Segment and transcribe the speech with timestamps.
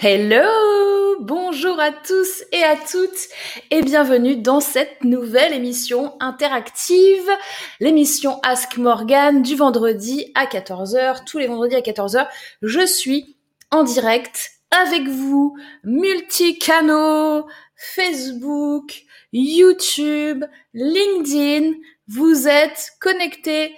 [0.00, 3.28] Hello Bonjour à tous et à toutes
[3.72, 7.28] et bienvenue dans cette nouvelle émission interactive,
[7.80, 12.28] l'émission Ask Morgan du vendredi à 14h, tous les vendredis à 14h.
[12.62, 13.36] Je suis
[13.72, 19.02] en direct avec vous, multi-canaux, Facebook,
[19.32, 20.44] YouTube,
[20.74, 21.72] LinkedIn.
[22.06, 23.74] Vous êtes connectés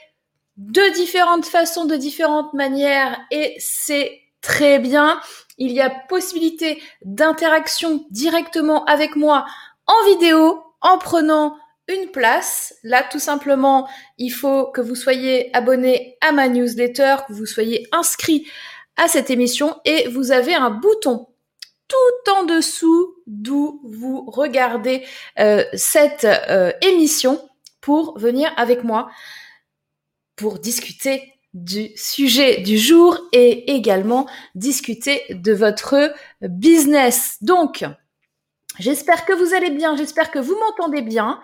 [0.59, 5.21] de différentes façons, de différentes manières et c'est très bien.
[5.59, 9.47] Il y a possibilité d'interaction directement avec moi
[9.87, 11.57] en vidéo en prenant
[11.89, 12.75] une place.
[12.83, 17.87] Là, tout simplement, il faut que vous soyez abonné à ma newsletter, que vous soyez
[17.93, 18.47] inscrit
[18.97, 21.27] à cette émission et vous avez un bouton
[21.89, 25.05] tout en dessous d'où vous regardez
[25.39, 27.49] euh, cette euh, émission
[27.81, 29.11] pour venir avec moi
[30.37, 36.13] pour discuter du sujet du jour et également discuter de votre
[36.43, 37.39] business.
[37.41, 37.85] Donc,
[38.79, 41.41] j'espère que vous allez bien, j'espère que vous m'entendez bien.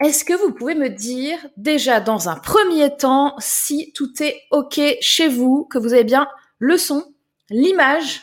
[0.00, 4.80] Est-ce que vous pouvez me dire déjà dans un premier temps si tout est OK
[5.00, 7.04] chez vous, que vous avez bien le son,
[7.50, 8.22] l'image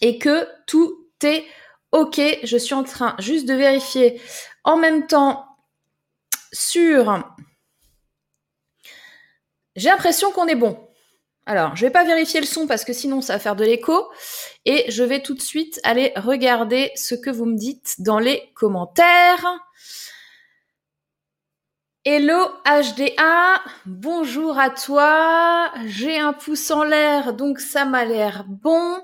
[0.00, 1.44] et que tout est
[1.92, 2.20] OK?
[2.42, 4.20] Je suis en train juste de vérifier
[4.64, 5.44] en même temps
[6.52, 7.22] sur
[9.76, 10.78] j'ai l'impression qu'on est bon.
[11.46, 14.08] Alors, je vais pas vérifier le son parce que sinon ça va faire de l'écho.
[14.64, 18.52] Et je vais tout de suite aller regarder ce que vous me dites dans les
[18.54, 19.46] commentaires.
[22.04, 25.70] Hello HDA, bonjour à toi.
[25.86, 28.98] J'ai un pouce en l'air, donc ça m'a l'air bon.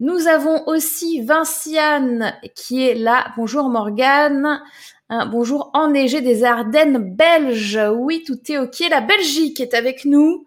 [0.00, 3.32] Nous avons aussi Vinciane qui est là.
[3.36, 4.60] Bonjour Morgane
[5.08, 7.80] bonjour enneigé des Ardennes belges.
[7.94, 8.80] Oui, tout est ok.
[8.90, 10.46] La Belgique est avec nous.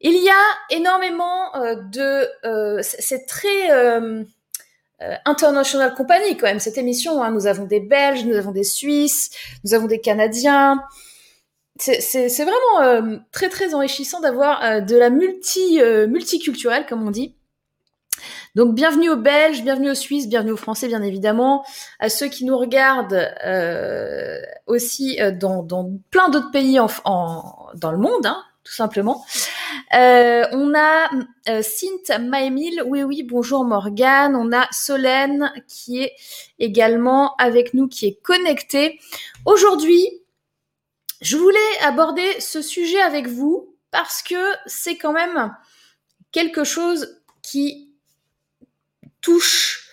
[0.00, 2.28] Il y a énormément euh, de...
[2.44, 4.22] Euh, c'est très euh,
[5.24, 7.22] international company quand même, cette émission.
[7.22, 7.30] Hein.
[7.30, 9.30] Nous avons des Belges, nous avons des Suisses,
[9.64, 10.82] nous avons des Canadiens.
[11.78, 17.34] C'est vraiment très très enrichissant d'avoir de la multi multiculturelle, comme on dit.
[18.54, 21.64] Donc bienvenue aux Belges, bienvenue aux Suisses, bienvenue aux Français bien évidemment,
[21.98, 27.66] à ceux qui nous regardent euh, aussi euh, dans, dans plein d'autres pays en, en,
[27.74, 29.24] dans le monde, hein, tout simplement.
[29.96, 31.10] Euh, on a
[31.48, 34.36] euh, Sint Maemil, oui oui, bonjour Morgane.
[34.36, 36.12] On a Solène qui est
[36.60, 39.00] également avec nous, qui est connectée.
[39.46, 40.06] Aujourd'hui,
[41.20, 44.36] je voulais aborder ce sujet avec vous parce que
[44.66, 45.52] c'est quand même
[46.30, 47.83] quelque chose qui
[49.24, 49.88] touche.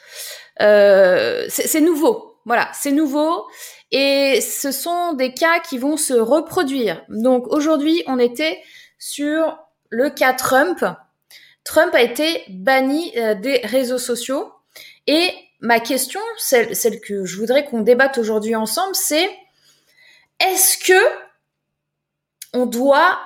[0.61, 3.47] Euh, c'est nouveau, voilà, c'est nouveau.
[3.91, 7.03] Et ce sont des cas qui vont se reproduire.
[7.09, 8.61] Donc aujourd'hui, on était
[8.99, 9.57] sur
[9.89, 10.85] le cas Trump.
[11.63, 14.51] Trump a été banni euh, des réseaux sociaux.
[15.07, 19.29] Et ma question, celle, celle que je voudrais qu'on débatte aujourd'hui ensemble, c'est
[20.39, 21.01] est-ce que
[22.53, 23.19] on doit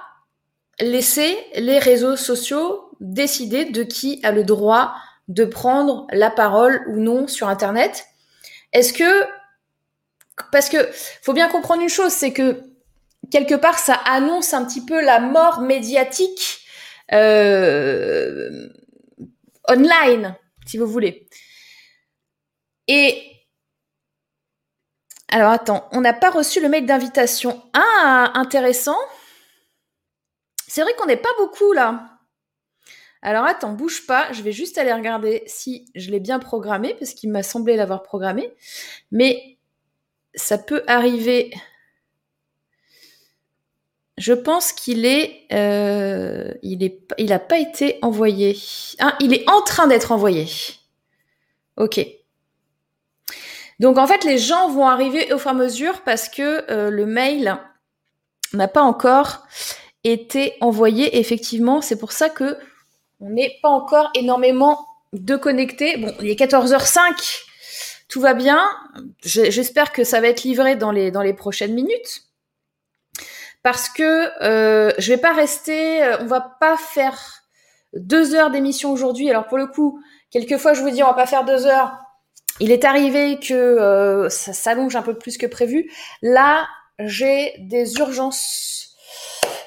[0.79, 4.95] laisser les réseaux sociaux décider de qui a le droit
[5.27, 8.05] de prendre la parole ou non sur Internet.
[8.73, 9.25] Est-ce que
[10.51, 10.89] parce que
[11.21, 12.61] faut bien comprendre une chose, c'est que
[13.31, 16.61] quelque part ça annonce un petit peu la mort médiatique
[17.13, 18.69] euh,
[19.67, 20.35] online,
[20.65, 21.27] si vous voulez.
[22.87, 23.35] Et
[25.29, 27.63] alors attends, on n'a pas reçu le mail d'invitation.
[27.73, 28.97] Ah, intéressant.
[30.67, 32.14] C'est vrai qu'on n'est pas beaucoup là.
[33.25, 37.15] Alors attends, bouge pas, je vais juste aller regarder si je l'ai bien programmé, parce
[37.15, 38.53] qu'il m'a semblé l'avoir programmé.
[39.11, 39.57] Mais
[40.35, 41.51] ça peut arriver.
[44.19, 48.59] Je pense qu'il est, euh, il est, il a pas été envoyé.
[48.99, 50.47] Ah, il est en train d'être envoyé.
[51.77, 52.05] Ok.
[53.79, 56.91] Donc en fait, les gens vont arriver au fur et à mesure parce que euh,
[56.91, 57.57] le mail
[58.53, 59.47] n'a pas encore
[60.03, 61.17] été envoyé.
[61.17, 62.59] Effectivement, c'est pour ça que
[63.25, 65.97] on n'est pas encore énormément de connectés.
[65.97, 67.43] Bon, il est 14h05,
[68.07, 68.61] tout va bien.
[69.23, 72.23] J'espère que ça va être livré dans les, dans les prochaines minutes.
[73.63, 77.41] Parce que euh, je vais pas rester, euh, on va pas faire
[77.93, 79.27] deux heures d'émission aujourd'hui.
[79.31, 79.99] Alors pour le coup,
[80.29, 81.97] quelquefois je vous dis on va pas faire deux heures.
[82.59, 85.91] Il est arrivé que euh, ça s'allonge un peu plus que prévu.
[86.21, 86.67] Là,
[86.99, 88.95] j'ai des urgences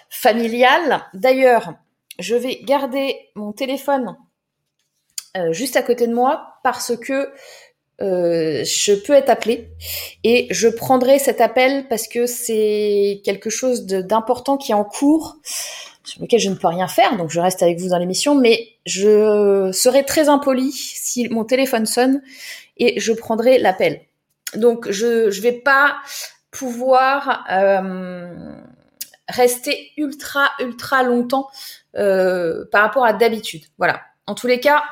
[0.08, 1.04] familiales.
[1.12, 1.74] D'ailleurs,
[2.18, 4.16] je vais garder mon téléphone
[5.36, 7.30] euh, juste à côté de moi parce que
[8.00, 9.70] euh, je peux être appelée
[10.24, 15.36] et je prendrai cet appel parce que c'est quelque chose d'important qui est en cours.
[16.04, 18.68] sur lequel je ne peux rien faire, donc je reste avec vous dans l'émission, mais
[18.86, 22.22] je serai très impoli si mon téléphone sonne
[22.78, 24.00] et je prendrai l'appel.
[24.54, 25.96] Donc je ne vais pas
[26.50, 28.54] pouvoir euh,
[29.28, 31.48] rester ultra ultra longtemps
[32.70, 33.64] par rapport à d'habitude.
[33.78, 34.00] Voilà.
[34.26, 34.82] En tous les cas,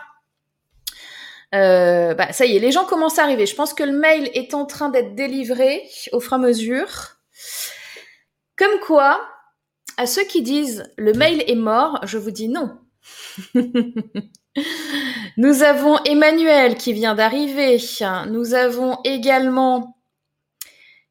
[1.54, 3.46] euh, bah, ça y est, les gens commencent à arriver.
[3.46, 7.18] Je pense que le mail est en train d'être délivré au fur et à mesure.
[8.56, 9.26] Comme quoi,
[9.96, 12.78] à ceux qui disent le mail est mort, je vous dis non.
[15.36, 17.78] Nous avons Emmanuel qui vient d'arriver.
[18.28, 19.98] Nous avons également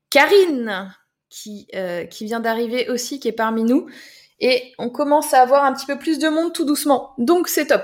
[0.10, 0.92] Karine
[1.30, 3.88] qui, euh, qui vient d'arriver aussi, qui est parmi nous.
[4.40, 7.14] Et on commence à avoir un petit peu plus de monde tout doucement.
[7.18, 7.84] Donc c'est top.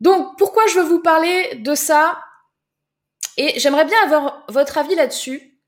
[0.00, 2.18] Donc pourquoi je veux vous parler de ça?
[3.36, 5.58] Et j'aimerais bien avoir votre avis là-dessus.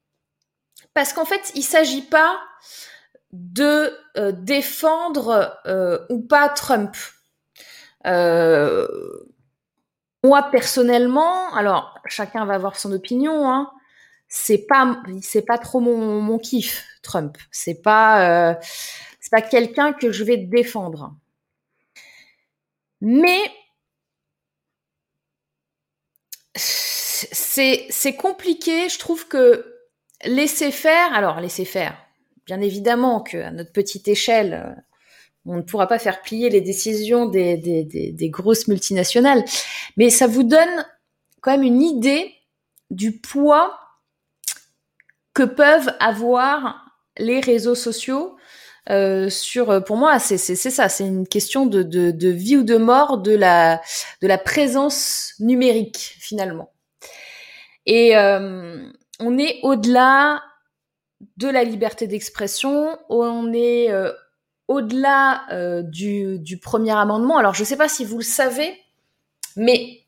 [0.92, 2.40] Parce qu'en fait, il ne s'agit pas
[3.32, 6.96] de euh, défendre euh, ou pas Trump.
[8.06, 8.88] Euh,
[10.24, 13.48] moi personnellement, alors chacun va avoir son opinion.
[13.48, 13.70] Hein,
[14.28, 14.96] c'est pas,
[15.62, 17.38] trop mon, mon kiff Trump.
[17.50, 18.58] C'est pas,
[19.30, 21.14] c'est pas quelqu'un que je vais défendre.
[23.00, 23.40] Mais
[26.54, 28.88] c'est compliqué.
[28.88, 29.76] Je trouve que
[30.24, 31.12] laisser faire.
[31.14, 31.96] Alors laisser faire
[32.46, 34.84] Bien évidemment qu'à notre petite échelle,
[35.46, 39.44] on ne pourra pas faire plier les décisions des, des, grosses multinationales,
[39.96, 40.84] mais ça vous donne
[41.42, 42.34] quand même une idée
[42.90, 43.78] du poids
[45.32, 46.84] que peuvent avoir
[47.18, 48.36] les réseaux sociaux
[48.90, 50.88] euh, sur pour moi c'est ça.
[50.88, 53.80] C'est une question de, vie ou de mort de la
[54.20, 56.70] de la présence numérique finalement.
[57.86, 58.88] Et euh,
[59.20, 60.42] on est au-delà
[61.36, 64.12] de la liberté d'expression, on est euh,
[64.68, 67.36] au-delà euh, du, premier amendement.
[67.36, 68.78] Alors je ne sais pas si vous le savez,
[69.56, 70.00] mais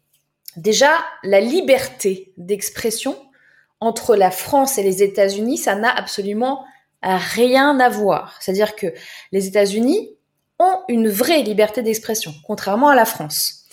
[0.57, 0.91] déjà
[1.23, 3.17] la liberté d'expression
[3.81, 6.65] entre la France et les États-Unis, ça n'a absolument
[7.03, 8.37] rien à voir.
[8.41, 8.87] C'est-à-dire que
[9.33, 10.17] les États-Unis
[10.59, 13.65] ont une vraie liberté d'expression, contrairement à la France.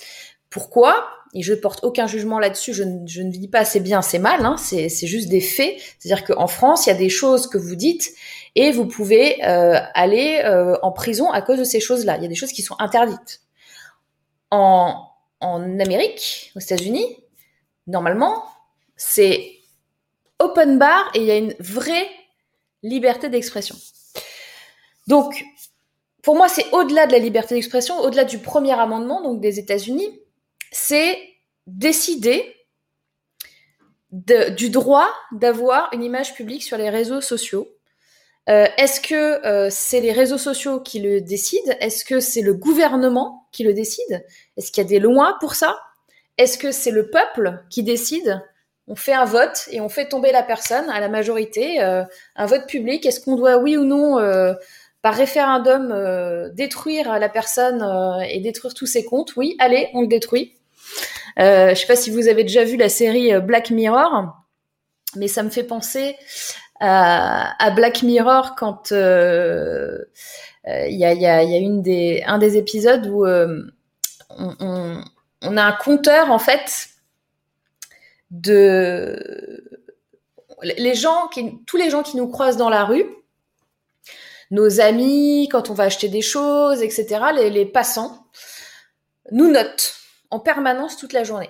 [0.50, 1.08] Pourquoi?
[1.36, 4.56] Et je porte aucun jugement là-dessus, je, ne dis pas c'est bien, c'est mal, hein,
[4.58, 5.78] c'est juste des faits.
[6.00, 8.12] C'est-à-dire qu'en France, il y a des choses que vous dites
[8.56, 12.18] et vous pouvez euh, aller euh, en prison à cause de ces choses-là.
[12.18, 13.42] Il y a des choses qui sont interdites.
[14.50, 15.06] En,
[15.40, 17.06] en Amérique, aux États-Unis,
[17.86, 18.44] normalement,
[18.96, 19.52] c'est
[20.40, 22.08] open bar et il y a une vraie
[22.84, 23.76] liberté d'expression.
[25.08, 25.44] Donc,
[26.22, 30.20] pour moi, c'est au-delà de la liberté d'expression, au-delà du premier amendement, donc des États-Unis,
[30.72, 31.18] c'est
[31.66, 32.56] décider
[34.12, 37.68] du droit d'avoir une image publique sur les réseaux sociaux.
[38.50, 41.74] Euh, est-ce que euh, c'est les réseaux sociaux qui le décident?
[41.80, 44.26] Est-ce que c'est le gouvernement qui le décide?
[44.58, 45.80] Est-ce qu'il y a des lois pour ça?
[46.38, 48.42] Est-ce que c'est le peuple qui décide?
[48.90, 52.04] On fait un vote et on fait tomber la personne à la majorité, euh,
[52.36, 53.06] un vote public.
[53.06, 54.18] Est-ce qu'on doit, oui ou non,
[55.02, 57.86] par référendum, détruire la personne
[58.28, 59.36] et détruire tous ses comptes?
[59.38, 60.60] Oui, allez, on le détruit.
[61.40, 64.36] Euh, je sais pas si vous avez déjà vu la série euh, Black Mirror,
[65.16, 66.18] mais ça me fait penser
[66.80, 69.98] à, Black Mirror quand euh,
[70.66, 73.58] il y, a, une des, un des épisodes où on,
[75.58, 76.90] a un compteur en fait
[78.32, 79.64] de
[80.62, 81.30] les gens
[81.66, 83.06] tous les gens qui nous croisent dans la rue,
[84.52, 88.28] nos amis, quand on va acheter des choses, etc., les, les passants,
[89.32, 89.96] nous notent
[90.32, 91.50] en permanence toute la journée.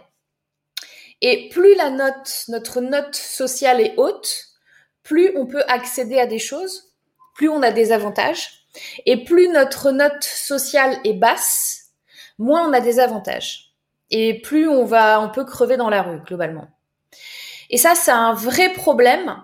[1.21, 4.47] Et plus la note, notre note sociale est haute,
[5.03, 6.93] plus on peut accéder à des choses,
[7.35, 8.65] plus on a des avantages,
[9.05, 11.91] et plus notre note sociale est basse,
[12.37, 13.68] moins on a des avantages.
[14.11, 16.67] Et plus on va, on peut crever dans la rue, globalement.
[17.69, 19.43] Et ça, c'est un vrai problème,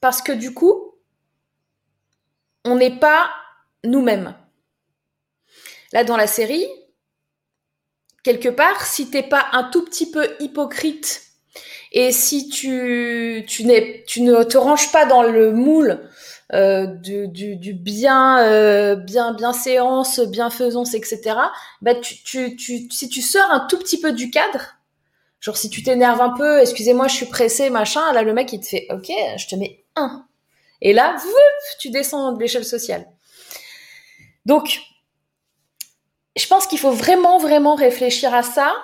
[0.00, 0.94] parce que du coup,
[2.64, 3.30] on n'est pas
[3.84, 4.34] nous-mêmes.
[5.92, 6.66] Là, dans la série,
[8.22, 11.22] quelque part, si t'es pas un tout petit peu hypocrite
[11.92, 13.64] et si tu, tu,
[14.06, 16.10] tu ne te ranges pas dans le moule
[16.52, 21.36] euh, du, bien, euh, bien, bienséance, bienfaisance, etc.,
[21.82, 24.76] bah tu, tu, si tu sors un tout petit peu du cadre,
[25.40, 28.60] genre si tu t'énerves un peu, excusez-moi, je suis pressé, machin, là le mec il
[28.60, 30.26] te fait, ok, je te mets un.
[30.82, 31.16] Et là,
[31.80, 33.06] tu descends de l'échelle sociale.
[34.44, 34.80] Donc,
[36.36, 38.76] je pense qu'il faut vraiment, vraiment réfléchir à ça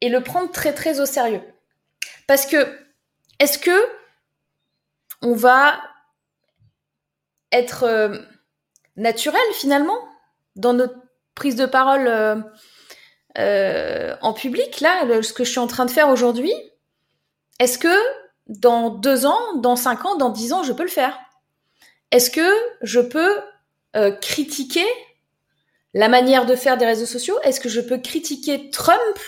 [0.00, 1.42] et le prendre très, très au sérieux.
[2.26, 2.76] Parce que,
[3.38, 3.88] est-ce que
[5.22, 5.80] on va
[7.54, 8.18] être euh,
[8.96, 9.98] naturel finalement
[10.56, 10.96] dans notre
[11.34, 12.36] prise de parole euh,
[13.38, 16.52] euh, en public, là, ce que je suis en train de faire aujourd'hui,
[17.58, 17.96] est-ce que
[18.46, 21.18] dans deux ans, dans cinq ans, dans dix ans, je peux le faire?
[22.10, 22.48] Est-ce que
[22.82, 23.40] je peux
[24.20, 24.86] critiquer
[25.94, 27.36] la manière de faire des réseaux sociaux?
[27.42, 29.18] Est-ce que je peux critiquer Trump?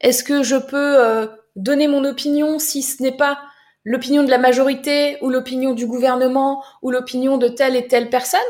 [0.00, 3.38] Est-ce que je peux donner mon opinion si ce n'est pas
[3.86, 8.40] l'opinion de la majorité ou l'opinion du gouvernement ou l'opinion de telle et telle personne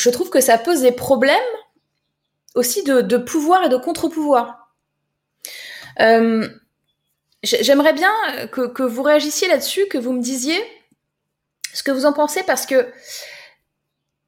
[0.00, 1.36] je trouve que ça pose des problèmes
[2.54, 4.74] aussi de, pouvoir et de contre-pouvoir.
[6.00, 6.48] Euh,
[7.42, 8.12] j'aimerais bien
[8.48, 10.58] que, vous réagissiez là-dessus, que vous me disiez
[11.72, 12.92] ce que vous en pensez, parce que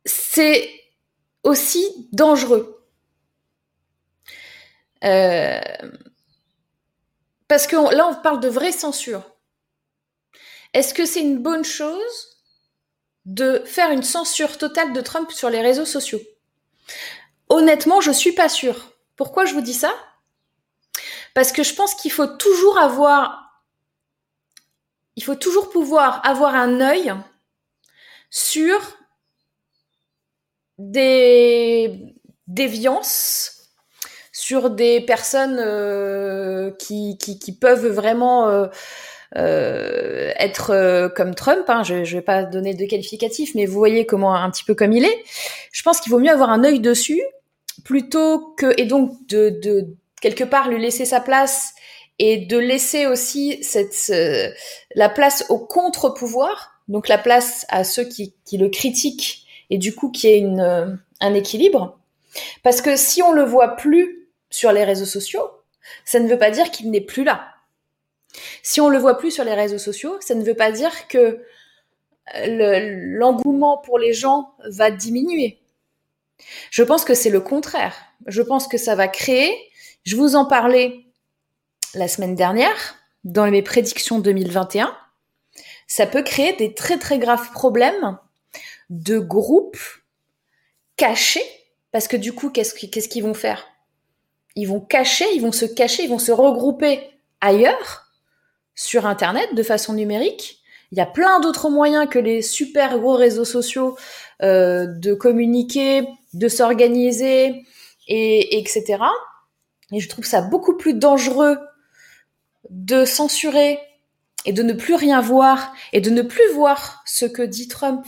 [0.04, 0.70] c'est
[1.42, 2.84] aussi dangereux.
[5.04, 5.60] Euh,
[7.48, 9.31] parce que là, on parle de vraie censure.
[10.74, 12.38] Est-ce que c'est une bonne chose
[13.24, 16.20] de faire une censure totale de Trump sur les réseaux sociaux?
[17.48, 18.92] Honnêtement, je suis pas sûre.
[19.16, 19.92] Pourquoi je vous dis ça?
[21.34, 23.62] Parce que je pense qu'il faut toujours avoir,
[25.16, 27.14] il faut toujours pouvoir avoir un œil
[28.30, 28.80] sur
[30.78, 32.14] des
[32.46, 33.68] déviances,
[34.32, 38.66] sur des personnes euh, qui, qui, peuvent vraiment euh,
[39.36, 41.64] euh, être euh, comme Trump.
[41.68, 44.74] Hein, je ne vais pas donner de qualificatif, mais vous voyez comment un petit peu
[44.74, 45.24] comme il est.
[45.72, 47.22] Je pense qu'il vaut mieux avoir un œil dessus
[47.84, 49.88] plutôt que et donc de, de
[50.20, 51.72] quelque part lui laisser sa place
[52.18, 54.12] et de laisser aussi cette
[54.94, 59.94] la place au contre-pouvoir, donc la place à ceux qui, qui le critiquent et du
[59.94, 61.98] coup qui ait une, un équilibre.
[62.62, 65.48] Parce que si on le voit plus sur les réseaux sociaux,
[66.04, 67.51] ça ne veut pas dire qu'il n'est plus là.
[68.62, 71.44] Si on le voit plus sur les réseaux sociaux, ça ne veut pas dire que
[72.46, 75.60] l'engouement pour les gens va diminuer.
[76.70, 77.96] Je pense que c'est le contraire.
[78.26, 79.54] Je pense que ça va créer,
[80.04, 81.04] je vous en parlais
[81.94, 84.96] la semaine dernière, dans mes prédictions 2021,
[85.86, 88.18] ça peut créer des très très graves problèmes
[88.90, 89.78] de groupes
[90.96, 91.44] cachés,
[91.90, 92.74] parce que du coup, qu'est-ce
[93.08, 93.66] qu'ils vont faire?
[94.56, 97.10] Ils vont cacher, ils vont se cacher, ils vont se regrouper
[97.40, 98.01] ailleurs
[98.74, 100.62] sur Internet de façon numérique.
[100.90, 103.96] Il y a plein d'autres moyens que les super gros réseaux sociaux
[104.42, 107.64] euh, de communiquer, de s'organiser,
[108.08, 108.98] et, etc.
[109.92, 111.58] Et je trouve ça beaucoup plus dangereux
[112.70, 113.78] de censurer
[114.44, 118.04] et de ne plus rien voir et de ne plus voir ce que dit Trump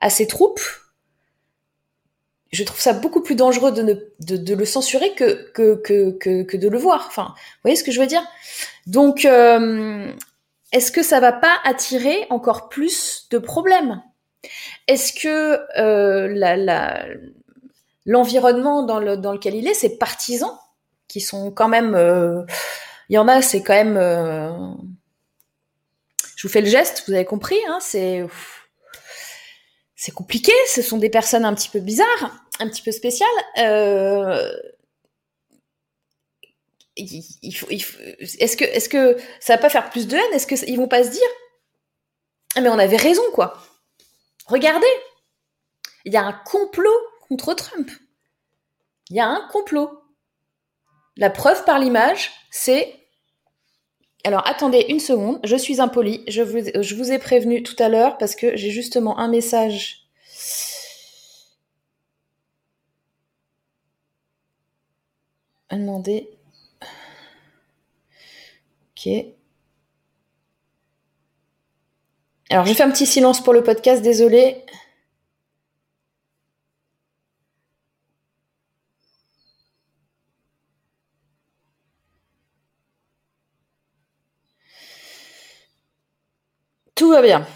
[0.00, 0.60] à ses troupes.
[2.52, 7.06] Je trouve ça beaucoup plus dangereux de, le censurer que, de le voir.
[7.08, 8.22] Enfin, vous voyez ce que je veux dire?
[8.86, 10.12] Donc, euh,
[10.70, 14.02] est-ce que ça va pas attirer encore plus de problèmes?
[14.86, 16.28] Est-ce que euh,
[18.04, 20.58] l'environnement dans, lequel il est, c'est partisans
[21.08, 21.94] qui sont quand même...
[21.94, 22.42] Euh,
[23.08, 23.96] il y en a, c'est quand même...
[26.36, 27.78] je vous fais le geste, vous avez compris, hein.
[27.80, 28.28] C'est
[30.14, 33.28] compliqué, ce sont des personnes un petit peu bizarres, un petit peu spéciales
[36.96, 40.32] il, faut, est-ce que, est-ce ça va pas faire plus de haine?
[40.32, 41.28] Est-ce qu'ils vont pas se dire
[42.54, 43.62] ah mais on avait raison quoi
[44.46, 44.86] Regardez,
[46.04, 46.90] il y a un complot
[47.28, 47.90] contre Trump.
[49.08, 50.02] Il y a un complot.
[51.16, 52.98] La preuve par l'image, c'est
[54.24, 58.36] alors attendez une seconde, je suis impoli, je vous ai prévenu tout à l'heure parce
[58.36, 60.01] que j'ai justement un message
[65.72, 66.28] à demander.
[72.50, 74.64] Alors, je fais un petit silence pour le podcast, désolé.
[86.94, 87.46] Tout va bien.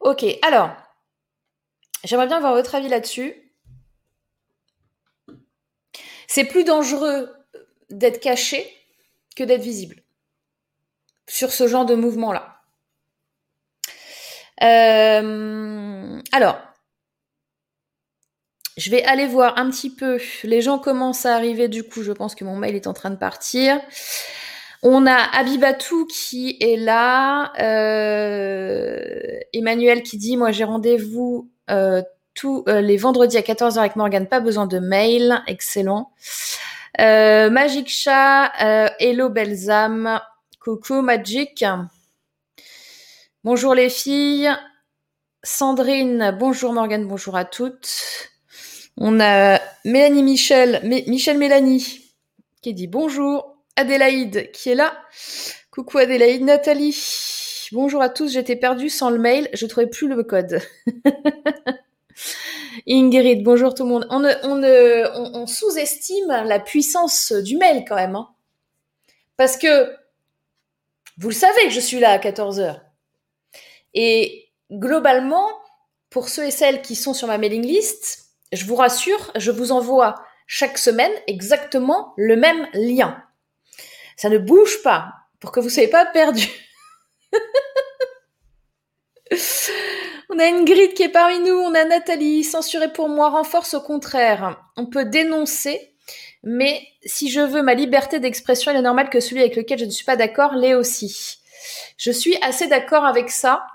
[0.00, 0.70] Ok, alors,
[2.06, 3.34] j'aimerais bien avoir votre avis là-dessus.
[6.26, 7.30] C'est plus dangereux
[7.90, 8.66] d'être caché
[9.36, 10.02] que d'être visible
[11.28, 12.60] sur ce genre de mouvement-là.
[14.62, 16.58] Euh, alors,
[18.76, 20.18] je vais aller voir un petit peu.
[20.44, 23.10] Les gens commencent à arriver, du coup, je pense que mon mail est en train
[23.10, 23.80] de partir.
[24.82, 27.52] On a Abibatou qui est là.
[27.60, 31.50] Euh, Emmanuel qui dit, moi j'ai rendez-vous
[32.36, 36.12] tous euh, les vendredis à 14h avec Morgane, pas besoin de mail, excellent.
[37.00, 40.20] Euh, Magic Chat, euh, Hello Belzam,
[40.60, 41.64] coucou Magic.
[43.42, 44.50] Bonjour les filles.
[45.42, 48.30] Sandrine, bonjour Morgane, bonjour à toutes.
[48.98, 52.12] On a Mélanie Michel, Michel Mélanie,
[52.62, 53.54] qui dit bonjour.
[53.78, 54.96] Adélaïde, qui est là.
[55.70, 57.45] Coucou Adélaïde, Nathalie.
[57.72, 60.60] Bonjour à tous, j'étais perdue sans le mail, je trouvais plus le code.
[62.88, 64.06] Ingrid, bonjour tout le monde.
[64.10, 68.14] On, on, sous-estime la puissance du mail quand même.
[68.14, 68.28] Hein.
[69.36, 69.92] Parce que
[71.18, 72.82] vous le savez que je suis là à 14h.
[73.94, 75.48] Et globalement,
[76.10, 79.72] pour ceux et celles qui sont sur ma mailing list, je vous rassure, je vous
[79.72, 80.14] envoie
[80.46, 83.20] chaque semaine exactement le même lien.
[84.16, 85.08] Ça ne bouge pas
[85.40, 86.48] pour que vous ne soyez pas perdu.
[90.30, 93.80] on a Ingrid qui est parmi nous, on a Nathalie, censurée pour moi, renforce au
[93.80, 94.56] contraire.
[94.76, 95.94] On peut dénoncer,
[96.42, 99.84] mais si je veux ma liberté d'expression, il est normal que celui avec lequel je
[99.84, 101.38] ne suis pas d'accord l'ait aussi.
[101.96, 103.66] Je suis assez d'accord avec ça.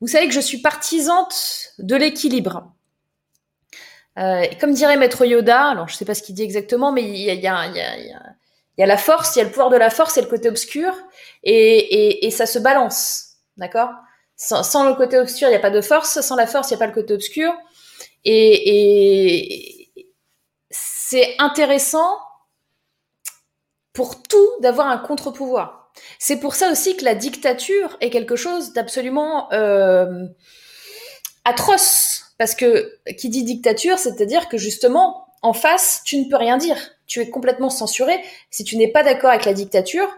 [0.00, 2.72] Vous savez que je suis partisante de l'équilibre.
[4.18, 7.02] Euh, comme dirait Maître Yoda, alors je ne sais pas ce qu'il dit exactement, mais
[7.02, 7.70] il y a,
[8.86, 10.94] la force, il y a le pouvoir de la force et le côté obscur,
[11.42, 13.90] et, et, et ça se balance, d'accord?
[14.36, 16.74] Sans, sans, le côté obscur, il n'y a pas de force, sans la force, il
[16.74, 17.52] n'y a pas le côté obscur,
[18.24, 20.06] et, et
[20.70, 22.18] c'est intéressant
[23.92, 25.90] pour tout d'avoir un contre-pouvoir.
[26.20, 30.26] C'est pour ça aussi que la dictature est quelque chose d'absolument euh,
[31.44, 36.56] atroce parce que qui dit dictature, c'est-à-dire que justement, en face, tu ne peux rien
[36.56, 36.78] dire.
[37.08, 38.22] Tu es complètement censuré.
[38.50, 40.08] Si tu n'es pas d'accord avec la dictature,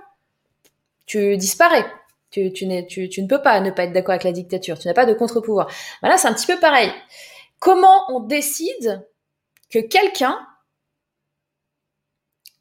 [1.06, 1.86] tu disparais.
[2.30, 4.78] Tu, ne peux pas ne pas être d'accord avec la dictature.
[4.78, 5.68] Tu n'as pas de contre-pouvoir.
[6.00, 6.92] Voilà, c'est un petit peu pareil.
[7.58, 9.04] Comment on décide
[9.70, 10.38] que quelqu'un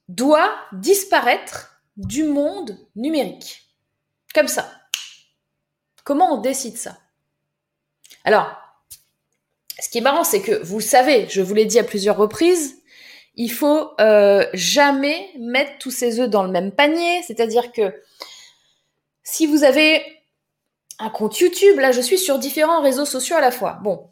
[0.07, 3.67] doit disparaître du monde numérique?
[4.33, 4.71] Comme ça.
[6.03, 6.97] Comment on décide ça?
[8.23, 8.51] Alors,
[9.79, 12.17] ce qui est marrant, c'est que vous le savez, je vous l'ai dit à plusieurs
[12.17, 12.78] reprises,
[13.39, 17.21] il faut euh, jamais mettre tous ses œufs dans le même panier.
[17.25, 17.95] C'est-à-dire que
[19.23, 20.03] si vous avez
[20.99, 23.79] un compte YouTube, là, je suis sur différents réseaux sociaux à la fois.
[23.81, 24.09] Bon,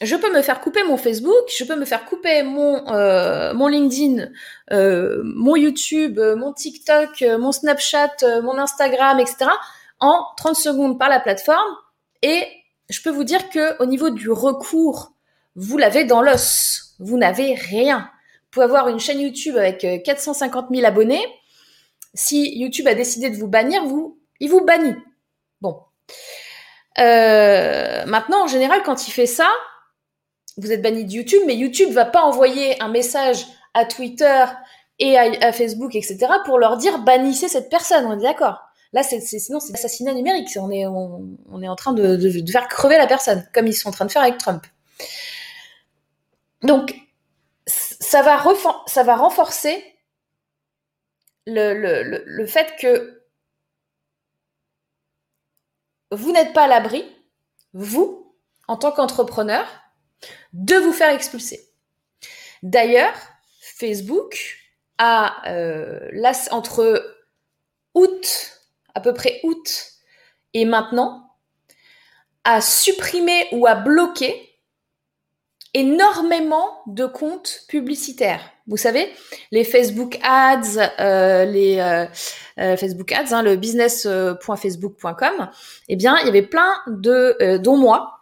[0.00, 4.28] je peux me faire couper mon Facebook, je peux me faire couper mon euh, LinkedIn,
[4.70, 9.50] euh, mon YouTube, mon TikTok, mon Snapchat, mon Instagram, etc.
[9.98, 11.74] en 30 secondes par la plateforme
[12.22, 12.44] et
[12.88, 15.12] je peux vous dire que au niveau du recours,
[15.56, 16.94] vous l'avez dans l'os.
[17.00, 18.08] Vous n'avez rien.
[18.50, 21.24] Pouvez avoir une chaîne YouTube avec 450 euh, 000 abonnés.
[22.14, 24.96] Si YouTube a décidé de vous bannir, vous, il vous bannit.
[25.60, 25.78] Bon.
[26.98, 29.48] Euh, maintenant, en général, quand il fait ça,
[30.56, 34.44] vous êtes banni de YouTube, mais YouTube va pas envoyer un message à Twitter
[34.98, 38.04] et à, Facebook, etc., pour leur dire bannissez cette personne.
[38.04, 38.60] On est d'accord.
[38.92, 40.48] Là, c'est, sinon, c'est l'assassinat numérique.
[40.56, 43.88] On est, on, est en train de, de, faire crever la personne, comme ils sont
[43.88, 44.66] en train de faire avec Trump.
[46.62, 46.94] Donc,
[48.00, 48.36] ça va,
[49.16, 49.84] renforcer
[51.46, 53.22] le, fait que
[56.10, 57.04] vous n'êtes pas à l'abri,
[57.72, 58.34] vous,
[58.66, 59.66] en tant qu'entrepreneur,
[60.52, 61.68] de vous faire expulser.
[62.62, 63.14] D'ailleurs,
[63.60, 64.58] Facebook
[64.98, 66.10] a, euh,
[66.50, 67.16] entre
[67.94, 68.60] août
[68.94, 69.92] à peu près août
[70.54, 71.36] et maintenant,
[72.44, 74.49] à supprimer ou à bloquer
[75.74, 78.40] énormément de comptes publicitaires.
[78.66, 79.12] Vous savez,
[79.50, 82.06] les Facebook Ads, euh, les euh,
[82.58, 85.50] euh, Facebook Ads, hein, le business.facebook.com,
[85.88, 88.16] eh bien, il y avait plein de, dont moi.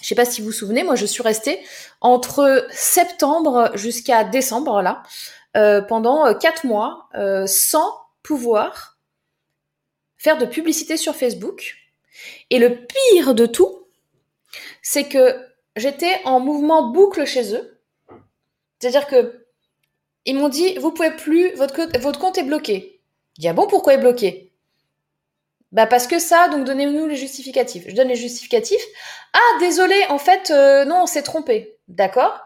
[0.00, 1.58] Je sais pas si vous vous souvenez, moi, je suis restée
[2.00, 5.02] entre septembre jusqu'à décembre là,
[5.88, 7.08] pendant quatre mois,
[7.46, 8.98] sans pouvoir
[10.16, 11.76] faire de publicité sur Facebook.
[12.50, 13.86] Et le pire de tout,
[14.82, 15.34] c'est que
[15.76, 17.80] j'étais en mouvement boucle chez eux.
[18.78, 19.46] C'est-à-dire que
[20.24, 23.00] ils m'ont dit, vous pouvez plus, votre, votre compte est bloqué.
[23.36, 24.52] Je dis, ah bon, pourquoi est bloqué?
[25.70, 27.84] Bah parce que ça, donc donnez-nous les justificatifs.
[27.86, 28.84] Je donne les justificatifs.
[29.32, 31.78] Ah, désolé, en fait, euh, non, on s'est trompé.
[31.86, 32.40] D'accord?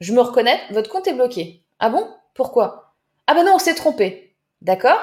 [0.00, 1.62] Je me reconnais, votre compte est bloqué.
[1.78, 2.08] Ah bon?
[2.34, 2.96] Pourquoi?
[3.26, 4.36] Ah ben non, on s'est trompé.
[4.60, 5.00] D'accord?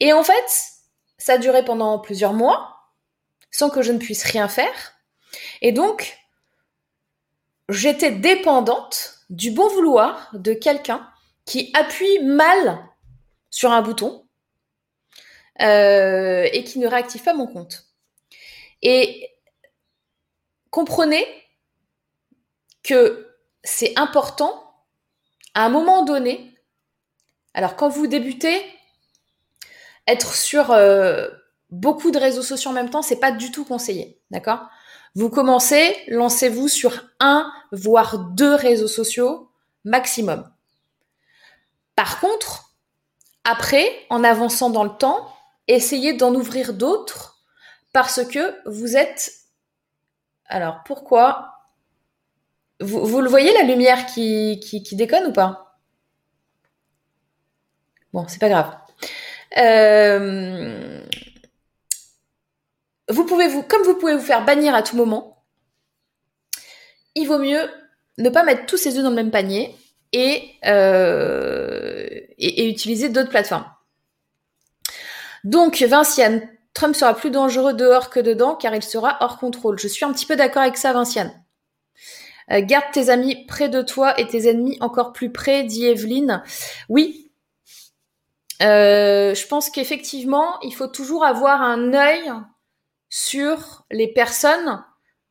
[0.00, 0.44] Et en fait,
[1.16, 2.76] ça a duré pendant plusieurs mois,
[3.50, 4.94] sans que je ne puisse rien faire.
[5.60, 6.18] Et donc,
[7.68, 11.08] j'étais dépendante du bon vouloir de quelqu'un
[11.44, 12.78] qui appuie mal
[13.50, 14.26] sur un bouton
[15.60, 17.86] euh, et qui ne réactive pas mon compte.
[18.82, 19.30] Et
[20.70, 21.26] comprenez
[22.82, 23.28] que
[23.62, 24.74] c'est important
[25.54, 26.54] à un moment donné.
[27.54, 28.64] Alors quand vous débutez,
[30.06, 31.28] être sur euh,
[31.70, 34.68] beaucoup de réseaux sociaux en même temps, c'est pas du tout conseillé, d'accord?
[35.14, 39.50] Vous commencez, lancez-vous sur un voire deux réseaux sociaux
[39.84, 40.50] maximum.
[41.96, 42.74] Par contre,
[43.44, 45.34] après, en avançant dans le temps,
[45.68, 47.42] essayez d'en ouvrir d'autres
[47.92, 49.32] parce que vous êtes.
[50.46, 51.48] Alors pourquoi?
[52.80, 55.78] Vous, le voyez la lumière qui, qui déconne ou pas?
[58.12, 58.76] Bon, c'est pas grave.
[59.56, 61.04] Euh,
[63.12, 65.44] vous pouvez vous, comme vous pouvez vous faire bannir à tout moment,
[67.14, 67.68] il vaut mieux
[68.18, 69.74] ne pas mettre tous ses œufs dans le même panier
[70.12, 73.66] et, euh, et, utiliser d'autres plateformes.
[75.44, 79.78] Donc, Vinciane, Trump sera plus dangereux dehors que dedans car il sera hors contrôle.
[79.78, 81.32] Je suis un petit peu d'accord avec ça, Vinciane.
[82.50, 86.42] Euh, garde tes amis près de toi et tes ennemis encore plus près, dit Evelyne.
[86.88, 87.32] Oui,
[88.62, 92.30] euh, je pense qu'effectivement, il faut toujours avoir un œil
[93.14, 94.82] sur les personnes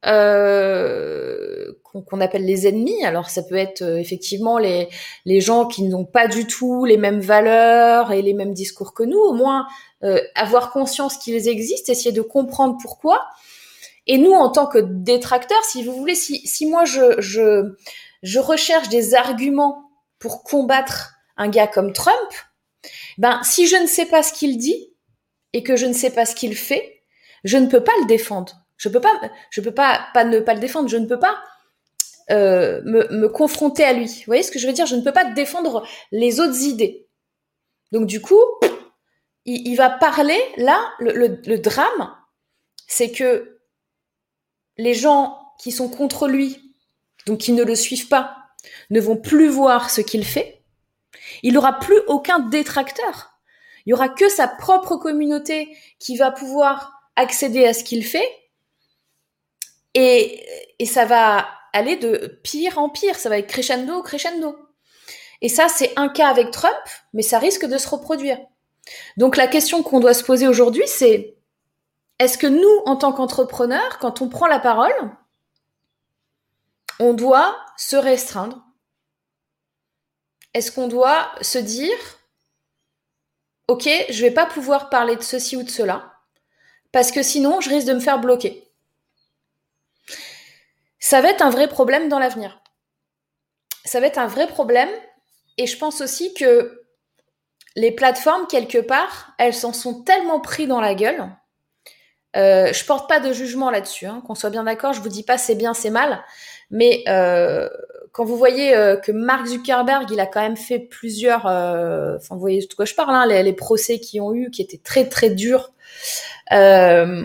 [0.05, 3.03] euh, qu'on appelle les ennemis.
[3.03, 4.87] Alors ça peut être euh, effectivement les,
[5.25, 9.01] les gens qui n'ont pas du tout les mêmes valeurs et les mêmes discours que
[9.01, 9.17] nous.
[9.17, 9.65] Au moins
[10.33, 13.27] avoir conscience qu'ils existent, essayer de comprendre pourquoi.
[14.07, 17.75] Et nous, en tant que détracteurs, si vous voulez, si, si moi je, je,
[18.23, 22.31] je recherche des arguments pour combattre un gars comme Trump,
[23.19, 24.93] ben, si je ne sais pas ce qu'il dit
[25.53, 27.00] et que je ne sais pas ce qu'il fait,
[27.43, 28.65] je ne peux pas le défendre.
[28.77, 30.89] Je peux peux pas, ne pas le défendre.
[30.89, 31.41] Je ne peux pas
[32.32, 34.08] euh, me, confronter à lui.
[34.08, 34.86] Vous voyez ce que je veux dire?
[34.86, 37.08] Je ne peux pas défendre les autres idées.
[37.91, 38.41] Donc du coup,
[39.45, 40.39] il, va parler.
[40.58, 42.15] Là, le, drame,
[42.88, 43.60] c'est que
[44.77, 46.73] les gens qui sont contre lui,
[47.27, 48.38] donc qui ne le suivent pas,
[48.89, 50.62] ne vont plus voir ce qu'il fait
[51.43, 53.32] il n'aura plus aucun détracteur.
[53.86, 58.30] Il y aura que sa propre communauté qui va pouvoir accéder à ce qu'il fait.
[59.93, 60.45] Et,
[60.80, 63.15] et ça va aller de pire en pire.
[63.15, 64.58] Ça va être crescendo, crescendo.
[65.41, 66.76] Et ça, c'est un cas avec Trump,
[67.13, 68.38] mais ça risque de se reproduire.
[69.17, 71.38] Donc la question qu'on doit se poser aujourd'hui, c'est
[72.19, 74.93] est-ce que nous, en tant qu'entrepreneurs, quand on prend la parole,
[77.00, 78.63] on doit se restreindre?
[80.54, 81.97] Est-ce qu'on doit se dire,
[83.67, 86.11] ok, je vais pas pouvoir parler de ceci ou de cela,
[86.91, 88.67] parce que sinon, je risque de me faire bloquer.
[90.99, 92.62] Ça va être un vrai problème dans l'avenir.
[93.86, 94.89] Ça va être un vrai problème,
[95.58, 96.84] et je pense aussi que
[97.75, 101.30] les plateformes, quelque part, elles s'en sont tellement pris dans la gueule.
[102.36, 104.93] Euh, je porte pas de jugement là-dessus, hein, qu'on soit bien d'accord.
[104.93, 106.23] Je vous dis pas c'est bien, c'est mal,
[106.69, 107.67] mais euh,
[108.12, 112.36] quand vous voyez euh, que Mark Zuckerberg, il a quand même fait plusieurs, euh, enfin
[112.36, 115.08] vous voyez de quoi je parle, hein, les, procès qui ont eu, qui étaient très
[115.08, 115.71] très durs.
[116.51, 117.23] Euh,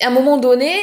[0.00, 0.74] à un moment donné,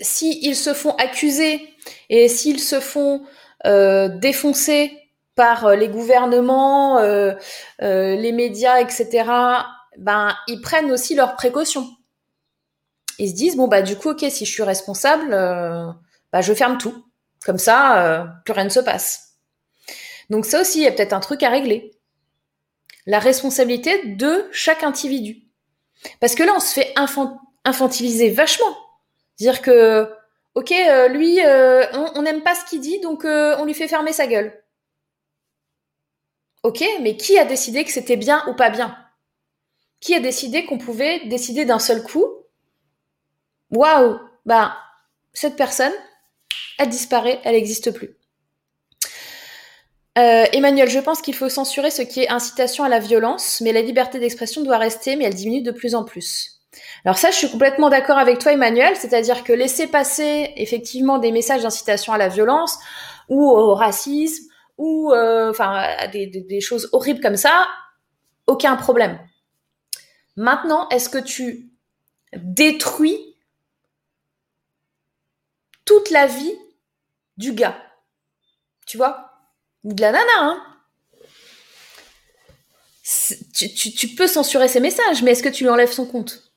[0.00, 1.68] s'ils se font accuser
[2.08, 3.24] et s'ils se font
[3.64, 4.92] défoncer
[5.34, 7.00] par les gouvernements,
[7.80, 9.30] les médias, etc.,
[9.96, 11.88] ben ils prennent aussi leurs précautions.
[13.18, 15.34] Ils se disent bon bah du coup ok si je suis responsable
[16.32, 17.04] bah, je ferme tout.
[17.44, 19.36] Comme ça, euh, plus rien ne se passe.
[20.28, 21.92] Donc ça aussi, il y a peut-être un truc à régler.
[23.08, 25.42] La responsabilité de chaque individu.
[26.20, 26.92] Parce que là, on se fait
[27.64, 28.76] infantiliser vachement.
[29.38, 30.12] Dire que,
[30.54, 34.12] ok, euh, lui, euh, on n'aime pas ce qu'il dit, donc on lui fait fermer
[34.12, 34.62] sa gueule.
[36.62, 38.94] Ok, mais qui a décidé que c'était bien ou pas bien?
[40.00, 42.26] Qui a décidé qu'on pouvait décider d'un seul coup?
[43.70, 44.76] Waouh Bah,
[45.32, 45.94] cette personne,
[46.78, 48.17] elle disparaît, elle n'existe plus.
[50.18, 53.72] Euh, Emmanuel, je pense qu'il faut censurer ce qui est incitation à la violence, mais
[53.72, 56.60] la liberté d'expression doit rester, mais elle diminue de plus en plus.
[57.04, 61.30] Alors ça, je suis complètement d'accord avec toi, Emmanuel, c'est-à-dire que laisser passer effectivement des
[61.30, 62.78] messages d'incitation à la violence
[63.28, 64.44] ou au racisme
[64.76, 65.52] ou euh,
[66.12, 67.68] des, des choses horribles comme ça,
[68.46, 69.18] aucun problème.
[70.36, 71.70] Maintenant, est-ce que tu
[72.36, 73.36] détruis
[75.84, 76.54] toute la vie
[77.36, 77.76] du gars?
[78.86, 79.27] Tu vois?
[79.84, 80.62] De la nana, hein
[83.54, 86.52] tu, peux censurer ses messages, mais est-ce que tu lui enlèves son compte?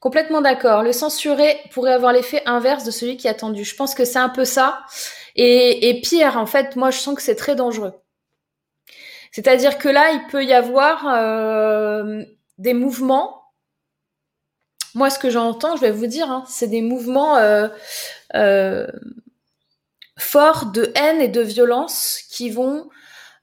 [0.00, 0.82] Complètement d'accord.
[0.82, 3.64] Le censurer pourrait avoir l'effet inverse de celui qui est attendu.
[3.64, 4.84] Je pense que c'est un peu ça.
[5.36, 7.94] Et, pire, en fait, moi, je sens que c'est très dangereux.
[9.30, 12.22] C'est-à-dire que là, il peut y avoir euh,
[12.58, 13.42] des mouvements
[14.94, 17.68] moi, ce que j'entends, je vais vous dire, hein, c'est des mouvements euh,
[18.34, 18.86] euh,
[20.22, 22.88] forts de haine et de violence qui vont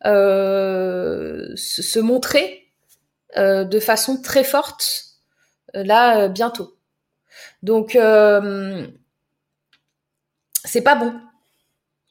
[0.03, 2.71] se, montrer
[3.37, 5.05] de façon très forte
[5.73, 6.75] là bientôt.
[7.61, 7.97] Donc
[10.65, 11.13] c'est pas bon.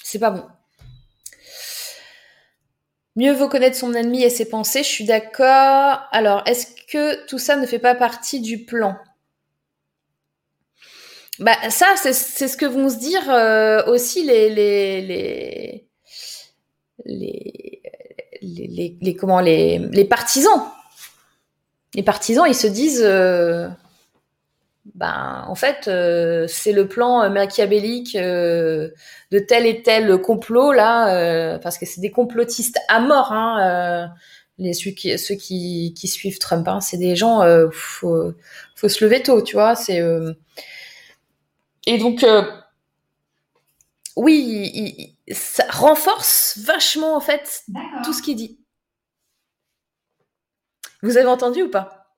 [0.02, 0.46] C'est pas bon.
[3.16, 6.00] Mieux vaut connaître son ennemi et ses pensées, je suis d'accord.
[6.12, 8.96] Alors, est-ce que tout ça ne fait pas partie du plan?
[11.40, 15.87] Bah ça, c'est ce que vont se dire euh, aussi les les,
[18.42, 20.61] les les comment les les partisans.
[21.94, 23.68] Les partisans, ils se disent euh,
[24.96, 28.92] ben en fait euh, c'est le plan machiavélique de
[29.46, 34.11] tel et tel complot là parce que c'est des complotistes à mort hein,
[34.59, 38.33] les ceux qui ceux qui, qui suivent Trump hein, c'est des gens faut
[38.74, 40.03] faut se lever tôt tu vois c'est
[41.88, 42.24] et donc
[44.16, 47.64] oui ça renforce vachement en fait
[48.05, 48.59] tout ce qu'il dit
[51.03, 52.16] vous avez entendu ou pas?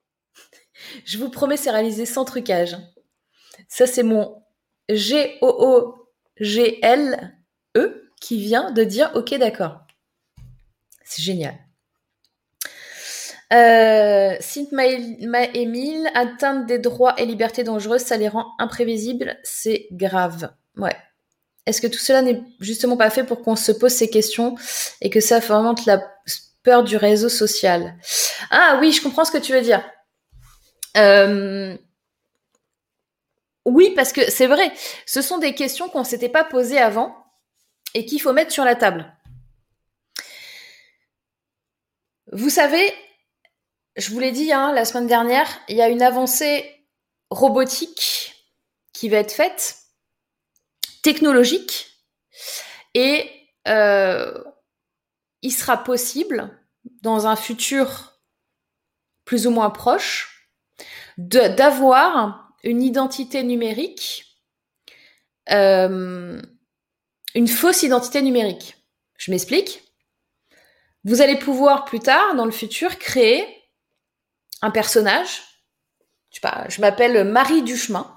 [1.05, 2.77] Je vous promets, c'est réalisé sans trucage.
[3.69, 4.43] Ça, c'est mon
[4.89, 6.11] G-O-O-G-L-E
[8.21, 9.81] qui vient de dire OK, d'accord.
[11.05, 11.59] C'est génial.
[13.53, 14.37] Euh,
[15.55, 20.53] Emile, atteinte des droits et libertés dangereuses, ça les rend imprévisibles, c'est grave.
[20.77, 20.97] Ouais.
[21.67, 24.55] Est-ce que tout cela n'est justement pas fait pour qu'on se pose ces questions
[25.01, 26.03] et que ça fomente la
[26.63, 27.97] peur du réseau social?
[28.51, 29.83] Ah oui, je comprends ce que tu veux dire.
[30.97, 31.77] Euh,
[33.65, 34.73] oui, parce que c'est vrai,
[35.07, 37.15] ce sont des questions qu'on ne s'était pas posées avant
[37.95, 39.13] et qu'il faut mettre sur la table.
[42.33, 42.93] Vous savez,
[43.97, 46.87] je vous l'ai dit hein, la semaine dernière, il y a une avancée
[47.31, 48.35] robotique
[48.93, 49.79] qui va être faite,
[51.03, 51.89] technologique,
[52.95, 53.31] et
[53.69, 54.43] euh,
[55.43, 56.57] il sera possible,
[57.03, 58.21] dans un futur
[59.25, 60.51] plus ou moins proche,
[61.17, 64.27] d'avoir une identité numérique,
[65.51, 66.41] euh,
[67.35, 68.77] une fausse identité numérique.
[69.17, 69.83] Je m'explique.
[71.05, 73.60] Vous allez pouvoir plus tard, dans le futur, créer
[74.69, 75.43] personnage.
[76.31, 78.15] Je, m'appelle Marie Duchemin.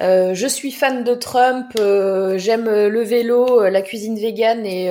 [0.00, 4.86] Euh, je suis fan de Trump, euh, j'aime le vélo, la cuisine végane et,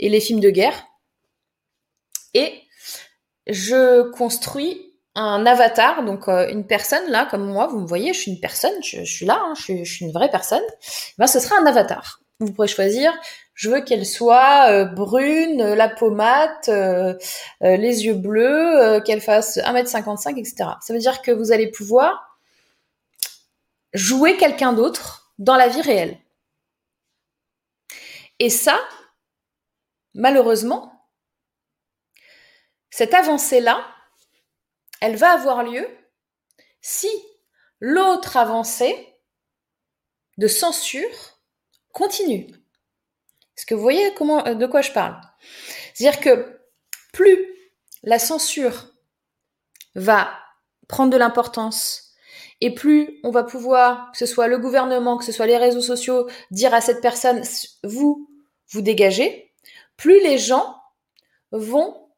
[0.00, 0.86] et les films de guerre.
[2.34, 2.62] Et
[3.46, 8.20] je construis un avatar, donc euh, une personne là, comme moi, vous me voyez, je
[8.20, 10.62] suis une personne, je, suis là, hein, je, suis, une vraie personne.
[11.18, 12.20] Ben, ce sera un avatar.
[12.38, 13.12] Vous pourrez choisir.
[13.60, 17.12] Je veux qu'elle soit euh, brune, la peau mate, euh,
[17.60, 20.70] les yeux bleus, qu'elle fasse 1m55, etc.
[20.80, 22.38] Ça veut dire que vous allez pouvoir
[23.92, 26.18] jouer quelqu'un d'autre dans la vie réelle.
[28.38, 28.80] Et ça,
[30.14, 31.06] malheureusement,
[32.88, 33.86] cette avancée-là,
[35.02, 35.86] elle va avoir lieu
[36.80, 37.10] si
[37.78, 39.18] l'autre avancée
[40.38, 41.38] de censure
[41.92, 42.59] continue.
[43.60, 45.20] Est-ce que vous voyez comment, euh, de quoi je parle
[45.92, 46.62] C'est-à-dire que
[47.12, 47.38] plus
[48.02, 48.86] la censure
[49.94, 50.30] va
[50.88, 52.14] prendre de l'importance
[52.62, 55.82] et plus on va pouvoir, que ce soit le gouvernement, que ce soit les réseaux
[55.82, 57.42] sociaux, dire à cette personne,
[57.84, 58.30] vous,
[58.70, 59.52] vous dégagez,
[59.98, 60.80] plus les gens
[61.52, 62.08] vont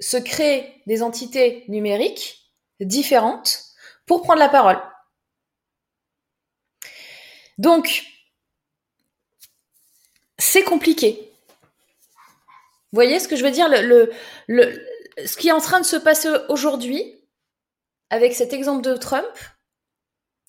[0.00, 3.62] se créer des entités numériques différentes
[4.06, 4.80] pour prendre la parole.
[7.58, 8.06] Donc,
[10.42, 11.32] c'est compliqué.
[12.90, 13.68] Vous voyez ce que je veux dire?
[13.68, 17.24] Ce qui est en train de se passer aujourd'hui,
[18.10, 19.32] avec cet exemple de Trump,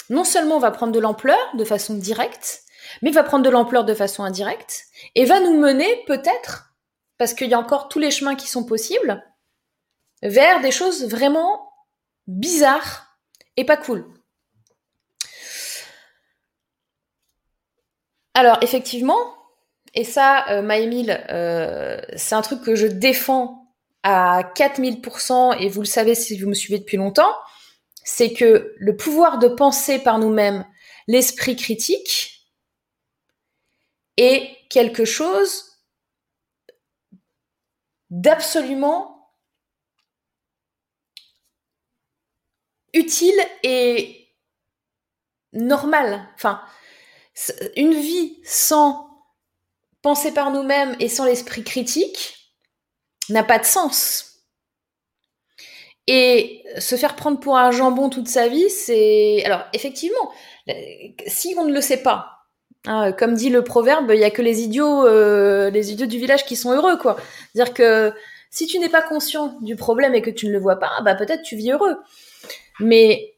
[0.10, 2.63] non seulement va prendre de l'ampleur de façon directe,
[3.01, 6.73] mais va prendre de l'ampleur de façon indirecte, et va nous mener peut-être,
[7.17, 9.23] parce qu'il y a encore tous les chemins qui sont possibles,
[10.23, 11.71] vers des choses vraiment
[12.27, 13.19] bizarres
[13.58, 14.06] et pas cool.
[18.34, 19.38] Alors effectivement,
[19.93, 20.62] et ça, euh,
[21.29, 26.49] euh, c'est un truc que je défends à 4000%, et vous le savez si vous
[26.49, 27.34] me suivez depuis longtemps,
[28.03, 30.65] c'est que le pouvoir de penser par nous-mêmes,
[31.08, 32.49] l'esprit critique,
[34.17, 35.79] est quelque chose
[38.10, 39.32] d'absolument
[42.93, 44.27] utile et
[45.53, 46.27] normal.
[46.36, 46.62] Enfin,
[47.75, 49.12] une vie sans
[50.03, 52.53] penser par nous-mêmes et sans l'esprit critique
[53.29, 54.29] n'a pas de sens.
[56.05, 59.41] Et se faire prendre pour un jambon toute sa vie, c'est...
[59.45, 60.31] Alors, effectivement,
[61.25, 62.33] si on ne le sait pas,
[62.85, 66.17] Hein, comme dit le proverbe, il y a que les idiots, euh, les idiots du
[66.17, 67.15] village qui sont heureux, quoi.
[67.53, 68.13] C'est-à-dire que
[68.49, 71.15] si tu n'es pas conscient du problème et que tu ne le vois pas, bah
[71.15, 71.95] peut-être tu vis heureux.
[72.81, 73.35] Mais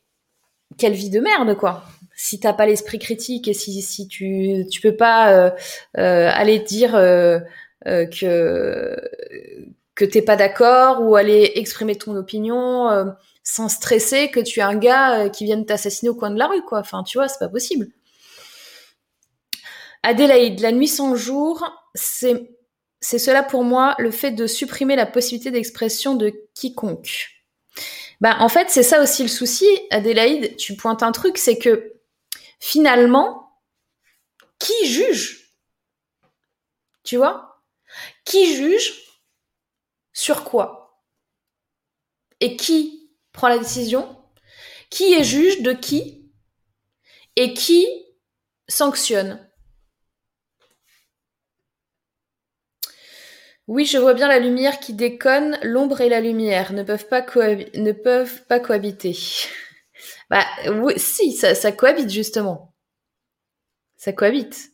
[0.77, 1.83] quelle vie de merde, quoi.
[2.15, 5.51] Si t'as pas l'esprit critique et si, si tu tu peux pas euh,
[5.97, 7.39] euh, aller dire euh,
[7.83, 8.95] que
[9.95, 14.75] que t'es pas d'accord ou aller exprimer ton opinion sans stresser que tu es un
[14.75, 16.79] gars qui vient t'assassiner au coin de la rue, quoi.
[16.79, 17.87] Enfin, tu vois, c'est pas possible.
[20.03, 22.49] Adélaïde, la nuit sans jour, c'est
[23.01, 27.29] c'est cela pour moi le fait de supprimer la possibilité d'expression de quiconque.
[28.21, 30.55] Bah, en fait, c'est ça aussi le souci, Adélaïde.
[30.55, 31.94] Tu pointes un truc, c'est que
[32.59, 33.59] finalement,
[34.59, 35.51] qui juge?
[37.03, 37.63] Tu vois?
[38.23, 38.93] Qui juge
[40.13, 41.03] sur quoi?
[42.39, 44.21] Et qui prend la décision?
[44.89, 46.31] Qui est juge de qui?
[47.35, 47.85] Et qui
[48.67, 49.41] sanctionne?
[53.67, 55.57] Oui, je vois bien la lumière qui déconne.
[55.63, 59.17] L'ombre et la lumière ne peuvent pas, ne peuvent pas cohabiter.
[60.29, 62.73] Bah oui, si, ça, cohabite justement.
[63.97, 64.71] Ça cohabite.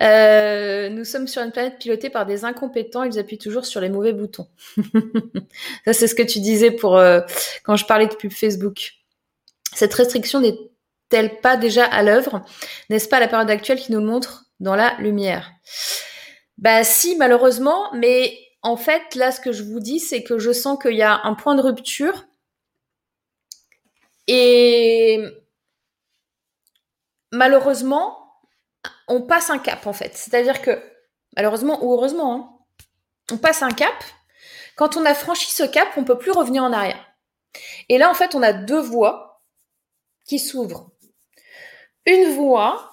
[0.00, 3.04] Euh, nous sommes sur une planète pilotée par des incompétents.
[3.04, 4.48] Ils appuient toujours sur les mauvais boutons.
[5.84, 7.20] ça, c'est ce que tu disais pour euh,
[7.64, 8.92] quand je parlais de pub Facebook.
[9.74, 12.44] Cette restriction n'est-elle pas déjà à l'œuvre?
[12.90, 15.52] N'est-ce pas la période actuelle qui nous montre dans la lumière?
[16.58, 20.52] Bah si, malheureusement, mais en fait, là, ce que je vous dis, c'est que je
[20.52, 22.26] sens qu'il y a un point de rupture.
[24.26, 25.20] Et
[27.32, 28.40] malheureusement,
[29.08, 30.16] on passe un cap, en fait.
[30.16, 30.82] C'est-à-dire que,
[31.36, 32.58] malheureusement ou heureusement, hein,
[33.32, 33.94] on passe un cap.
[34.76, 37.04] Quand on a franchi ce cap, on peut plus revenir en arrière.
[37.88, 39.42] Et là, en fait, on a deux voies
[40.24, 40.90] qui s'ouvrent.
[42.06, 42.90] Une voie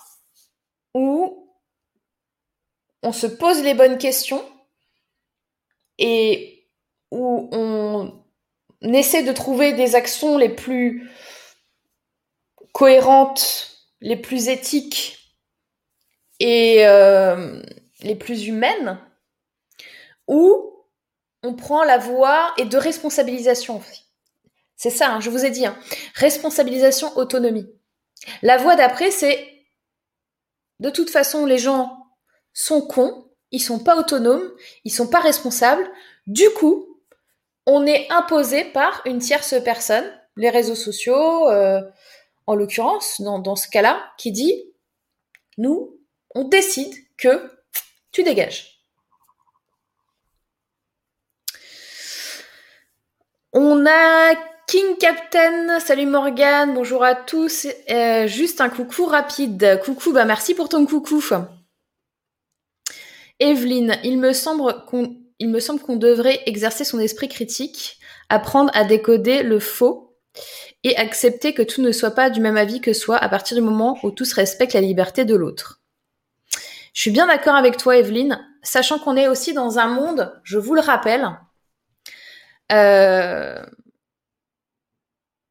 [0.93, 1.55] où
[3.01, 4.43] on se pose les bonnes questions
[5.97, 6.67] et
[7.11, 8.23] où on
[8.81, 11.09] essaie de trouver des actions les plus
[12.73, 15.37] cohérentes, les plus éthiques
[16.39, 17.61] et euh,
[18.01, 18.99] les plus humaines,
[20.27, 20.85] où
[21.43, 23.81] on prend la voie et de responsabilisation.
[24.75, 25.77] C'est ça, hein, je vous ai dit, hein.
[26.15, 27.67] responsabilisation, autonomie.
[28.41, 29.45] La voie d'après, c'est
[30.79, 32.07] de toute façon, les gens
[32.53, 34.49] sont cons, ils sont pas autonomes,
[34.85, 35.89] ils sont pas responsables.
[36.27, 36.88] Du coup,
[37.71, 41.79] on est imposé par une tierce personne, les réseaux sociaux, euh,
[42.47, 44.73] en l'occurrence, dans, ce cas-là, qui dit,
[45.59, 45.95] nous,
[46.33, 47.51] on décide que
[48.11, 48.79] tu dégages.
[53.53, 54.33] On a
[54.67, 57.67] King Captain, salut Morgane, bonjour à tous.
[57.91, 59.79] Euh, juste un coucou rapide.
[59.83, 61.23] Coucou, bah merci pour ton coucou.
[63.39, 68.71] Evelyne, il me semble qu'on il me semble qu'on devrait exercer son esprit critique, apprendre
[68.73, 70.17] à décoder le faux
[70.83, 73.63] et accepter que tout ne soit pas du même avis que soi à partir du
[73.63, 75.81] moment où tous respectent la liberté de l'autre.
[76.93, 80.57] Je suis bien d'accord avec toi, Evelyne, sachant qu'on est aussi dans un monde, je
[80.57, 81.29] vous le rappelle,
[82.71, 83.65] euh,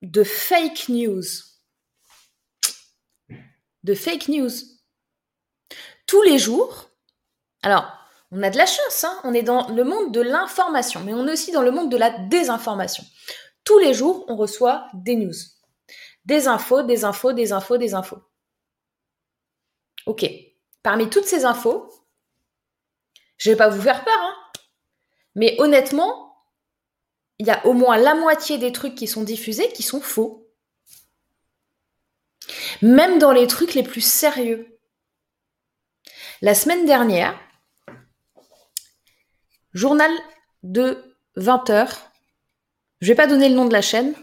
[0.03, 1.22] de fake news.
[3.83, 4.51] De fake news.
[6.07, 6.90] Tous les jours,
[7.62, 7.98] alors,
[8.31, 11.27] on a de la chance, hein on est dans le monde de l'information, mais on
[11.27, 13.05] est aussi dans le monde de la désinformation.
[13.64, 15.35] Tous les jours, on reçoit des news.
[16.25, 18.19] Des infos, des infos, des infos, des infos.
[20.07, 20.27] Ok.
[20.83, 21.91] Parmi toutes ces infos,
[23.37, 24.35] je vais pas vous faire peur, hein,
[25.35, 26.29] mais honnêtement,
[27.38, 30.51] il y a au moins la moitié des trucs qui sont diffusés qui sont faux.
[32.83, 34.81] Même dans les trucs les plus sérieux.
[36.41, 37.39] La semaine dernière,
[39.75, 40.11] Journal
[40.62, 42.11] de 20 heures.
[43.01, 44.14] Je vais pas donner le nom de la chaîne,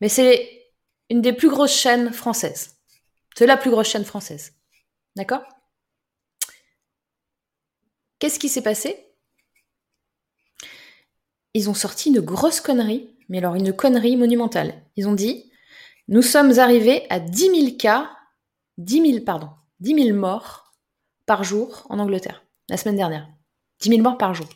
[0.00, 0.58] mais c'est
[1.10, 2.76] une des plus grosses chaînes françaises.
[3.36, 4.54] C'est la plus grosse chaîne française.
[5.16, 5.42] D'accord?
[8.18, 9.06] Qu'est-ce qui s'est passé?
[11.54, 14.82] Ils ont sorti une grosse connerie, mais alors une connerie monumentale.
[14.96, 15.50] Ils ont dit
[16.08, 18.10] Nous sommes arrivés à 10 000 cas,
[18.76, 19.50] 10 000, pardon,
[19.80, 20.74] 10 000 morts
[21.26, 23.28] par jour en Angleterre, la semaine dernière.
[23.80, 24.48] 10 000 morts par jour.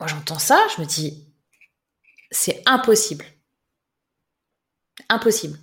[0.00, 1.24] Moi, j'entends ça, je me dis,
[2.30, 3.24] c'est impossible.
[5.08, 5.58] Impossible.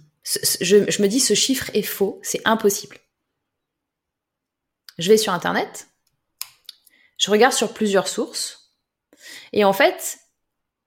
[0.61, 2.97] Je, me dis, ce chiffre est faux, c'est impossible.
[4.97, 5.87] Je vais sur Internet,
[7.17, 8.71] je regarde sur plusieurs sources,
[9.51, 10.19] et en fait,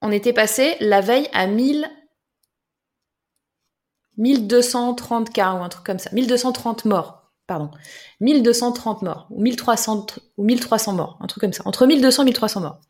[0.01, 1.91] on était passé la veille à 1000
[4.17, 6.11] 1230 cas ou un truc comme ça.
[6.13, 7.71] 1230 morts, pardon.
[8.21, 10.07] 1230 morts, ou 1300,
[10.39, 11.63] ou 1300 morts, un truc comme ça.
[11.67, 12.81] Entre 1200 et 1300 morts.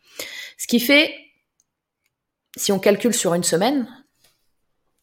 [0.56, 1.14] Ce qui fait,
[2.56, 3.86] si on calcule sur une semaine,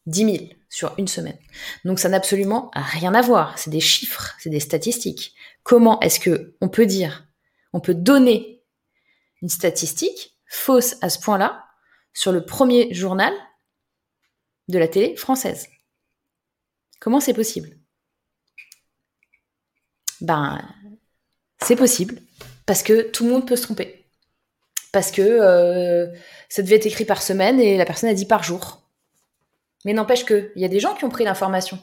[0.06, 0.36] 10 000
[0.68, 1.38] sur une semaine.
[1.84, 3.58] Donc ça n'a absolument rien à voir.
[3.58, 5.34] C'est des chiffres, c'est des statistiques.
[5.62, 7.26] Comment est-ce que on peut dire,
[7.72, 8.62] on peut donner
[9.40, 11.64] une statistique fausse à ce point-là
[12.12, 13.32] sur le premier journal
[14.68, 15.68] de la télé française?
[17.00, 17.78] Comment c'est possible?
[20.20, 20.60] Ben,
[21.60, 22.20] c'est possible
[22.66, 24.03] parce que tout le monde peut se tromper.
[24.94, 26.06] Parce que euh,
[26.48, 28.80] ça devait être écrit par semaine et la personne a dit par jour.
[29.84, 31.80] Mais n'empêche que, il y a des gens qui ont pris l'information.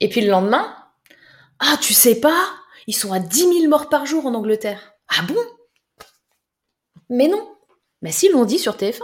[0.00, 0.74] Et puis le lendemain,
[1.58, 2.48] ah, tu sais pas,
[2.86, 4.94] ils sont à 10 000 morts par jour en Angleterre.
[5.06, 5.36] Ah bon?
[7.10, 7.46] Mais non.
[8.00, 9.02] Mais si, l'ont dit sur TF1.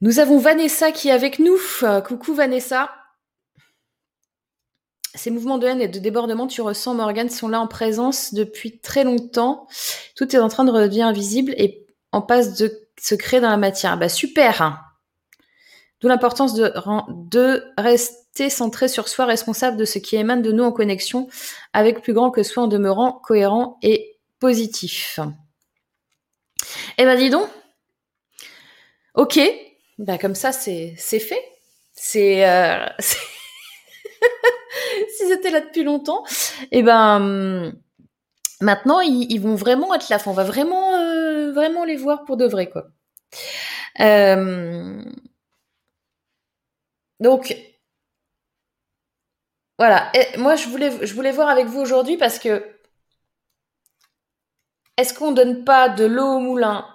[0.00, 1.58] Nous avons Vanessa qui est avec nous.
[1.84, 2.90] Euh, coucou Vanessa.
[5.16, 8.78] Ces mouvements de haine et de débordement, tu ressens, Morgane, sont là en présence depuis
[8.78, 9.66] très longtemps.
[10.14, 13.56] Tout est en train de redevenir invisible et en passe de se créer dans la
[13.56, 13.98] matière.
[13.98, 14.82] Bah super.
[16.00, 20.72] D'où l'importance de, rester centré sur soi, responsable de ce qui émane de nous en
[20.72, 21.28] connexion
[21.72, 25.18] avec plus grand que soi en demeurant cohérent et positif.
[26.98, 27.48] Eh ben dis donc.
[29.14, 29.40] Ok.
[29.98, 31.42] Bah comme ça c'est c'est fait.
[31.94, 32.86] C'est euh,
[35.16, 36.24] si c'était là depuis longtemps,
[36.70, 37.72] et eh ben
[38.60, 40.18] Maintenant, ils, vont vraiment être là.
[40.26, 42.86] On va vraiment, euh, vraiment les voir pour de vrai, quoi.
[44.00, 45.02] Euh,
[47.20, 47.56] donc,
[49.78, 50.10] voilà.
[50.38, 52.64] moi, je voulais, je voulais voir avec vous aujourd'hui parce que
[54.96, 56.86] est-ce qu'on donne pas de l'eau au moulin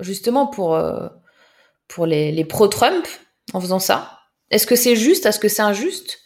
[0.00, 1.08] justement pour, euh,
[1.88, 3.06] pour les, les pro-Trump
[3.54, 4.21] en faisant ça?
[4.52, 5.26] Est-ce que c'est juste?
[5.26, 6.20] Est-ce que c'est injuste?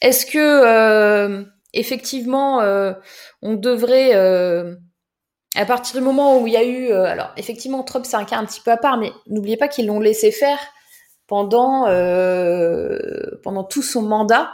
[0.00, 1.44] Est-ce que
[1.74, 2.94] effectivement, euh,
[3.42, 4.74] on devrait, euh,
[5.56, 8.24] à partir du moment où il y a eu, euh, alors effectivement, Trump c'est un
[8.24, 10.58] cas un petit peu à part, mais n'oubliez pas qu'ils l'ont laissé faire
[11.26, 11.84] pendant
[13.42, 14.52] pendant tout son mandat.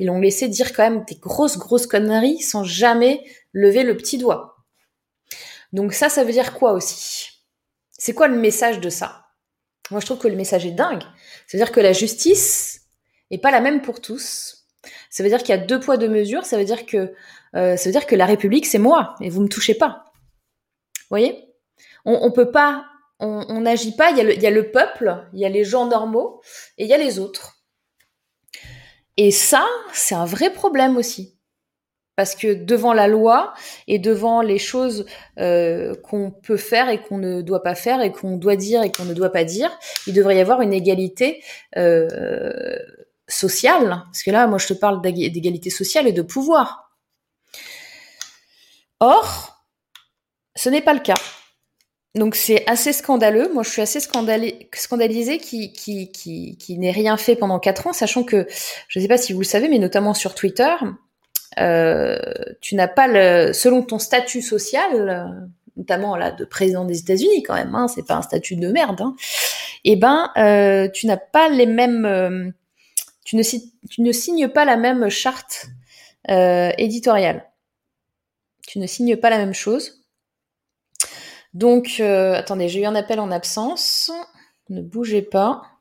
[0.00, 4.16] Ils l'ont laissé dire quand même des grosses grosses conneries sans jamais lever le petit
[4.16, 4.56] doigt.
[5.72, 7.30] Donc ça, ça veut dire quoi aussi?
[7.90, 9.27] C'est quoi le message de ça?
[9.90, 11.02] Moi, je trouve que le message est dingue.
[11.46, 12.82] C'est-à-dire que la justice
[13.30, 14.58] est pas la même pour tous
[15.10, 16.44] ça veut dire qu'il y a deux poids deux mesures.
[16.44, 17.14] Ça veut dire que
[17.56, 20.04] euh, dire que la République c'est moi et vous me touchez pas.
[21.02, 21.44] Vous voyez?
[22.04, 22.86] On, peut pas,
[23.18, 24.10] on n'agit pas.
[24.10, 26.40] Il y a le peuple, il y a les gens normaux
[26.78, 27.58] et il y a les autres.
[29.18, 31.37] Et ça, c'est un vrai problème aussi.
[32.18, 33.54] Parce que devant la loi
[33.86, 35.06] et devant les choses
[35.38, 38.90] euh, qu'on peut faire et qu'on ne doit pas faire et qu'on doit dire et
[38.90, 39.70] qu'on ne doit pas dire,
[40.08, 41.44] il devrait y avoir une égalité
[41.76, 42.76] euh,
[43.28, 46.90] sociale, parce que là, moi, je te parle d'égalité sociale et de pouvoir.
[48.98, 49.64] Or,
[50.56, 51.14] ce n'est pas le cas.
[52.16, 53.48] Donc c'est assez scandaleux.
[53.54, 58.48] Moi, je suis assez scandalisée qui, qui, n'ait rien fait pendant quatre ans, sachant que,
[58.88, 60.74] je ne sais pas si vous le savez, mais notamment sur Twitter,
[61.58, 62.18] euh,
[62.60, 65.40] tu n'as pas le, selon ton statut social,
[65.76, 69.00] notamment là de président des États-Unis quand même, hein, c'est pas un statut de merde.
[69.00, 69.14] Hein,
[69.84, 72.50] et eh ben, euh, tu n'as pas les mêmes euh,
[73.24, 75.66] tu ne, signes pas la même charte
[76.26, 77.46] éditoriale.
[78.66, 80.02] Tu ne signes pas la même chose.
[81.52, 84.10] Donc, attendez, j'ai eu un appel en absence.
[84.70, 85.77] Ne bougez pas.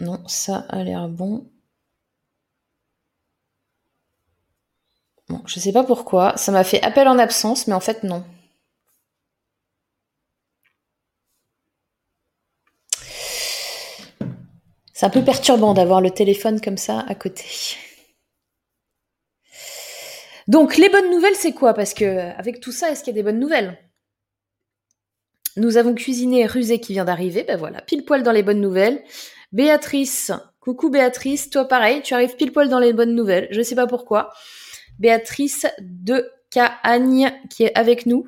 [0.00, 1.50] Non, ça a l'air bon.
[5.28, 6.36] Bon, je sais pas pourquoi.
[6.36, 8.24] Ça m'a fait appel en absence, mais en fait, non.
[14.92, 17.46] C'est un peu perturbant d'avoir le téléphone comme ça à côté.
[20.48, 21.74] Donc les bonnes nouvelles, c'est quoi?
[21.74, 23.78] Parce que avec tout ça, est-ce qu'il y a des bonnes nouvelles?
[25.56, 29.02] Nous avons cuisiné Rusé qui vient d'arriver, ben voilà, pile poil dans les bonnes nouvelles.
[29.52, 33.48] Béatrice, coucou Béatrice, toi pareil, tu arrives pile poil dans les bonnes nouvelles.
[33.50, 34.30] Je ne sais pas pourquoi.
[34.98, 38.26] Béatrice de Caagne qui est avec nous.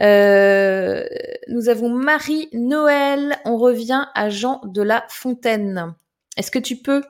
[0.00, 1.04] Euh,
[1.48, 3.36] nous avons Marie-Noël.
[3.44, 5.94] On revient à Jean de la Fontaine.
[6.36, 7.02] Est-ce que tu peux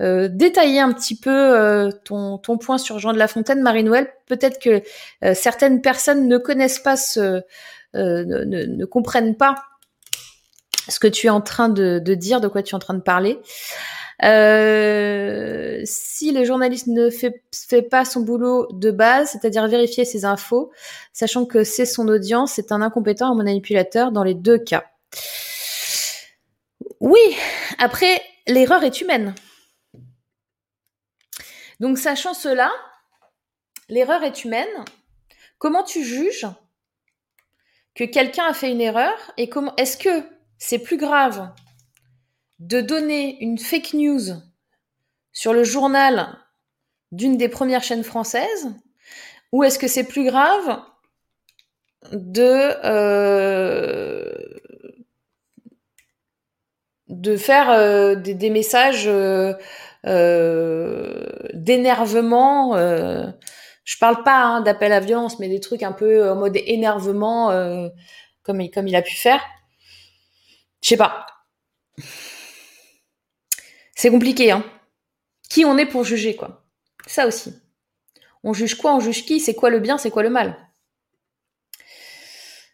[0.00, 4.08] euh, détailler un petit peu euh, ton, ton, point sur Jean de la Fontaine, Marie-Noël?
[4.26, 4.82] Peut-être que
[5.34, 7.42] certaines personnes ne connaissent pas ce,
[7.94, 9.56] ne, ne, comprennent pas
[10.88, 13.00] ce que tu es en train de, dire, de quoi tu es en train de
[13.00, 13.38] parler.
[14.22, 20.24] Euh, si le journaliste ne fait, fait pas son boulot de base, c'est-à-dire vérifier ses
[20.24, 20.70] infos,
[21.12, 24.84] sachant que c'est son audience, c'est un incompétent, un manipulateur dans les deux cas.
[27.00, 27.20] Oui,
[27.78, 29.34] après, l'erreur est humaine.
[31.80, 32.72] Donc, sachant cela,
[33.88, 34.84] l'erreur est humaine.
[35.58, 36.46] Comment tu juges
[37.94, 41.50] que quelqu'un a fait une erreur et comment est-ce que c'est plus grave
[42.58, 44.32] de donner une fake news
[45.32, 46.38] sur le journal
[47.12, 48.74] d'une des premières chaînes françaises
[49.52, 50.80] ou est-ce que c'est plus grave
[52.12, 54.32] de euh,
[57.36, 59.54] faire euh, des, messages euh,
[61.52, 66.56] d'énervement je parle pas hein, d'appel à violence mais des trucs un peu en mode
[66.56, 67.50] énervement
[68.42, 69.40] comme il a pu faire
[70.86, 71.26] je sais pas
[73.96, 74.64] c'est compliqué, hein.
[75.48, 76.64] Qui on est pour juger, quoi?
[77.06, 77.54] Ça aussi.
[78.44, 79.40] On juge quoi On juge qui?
[79.40, 80.56] C'est quoi le bien C'est quoi le mal?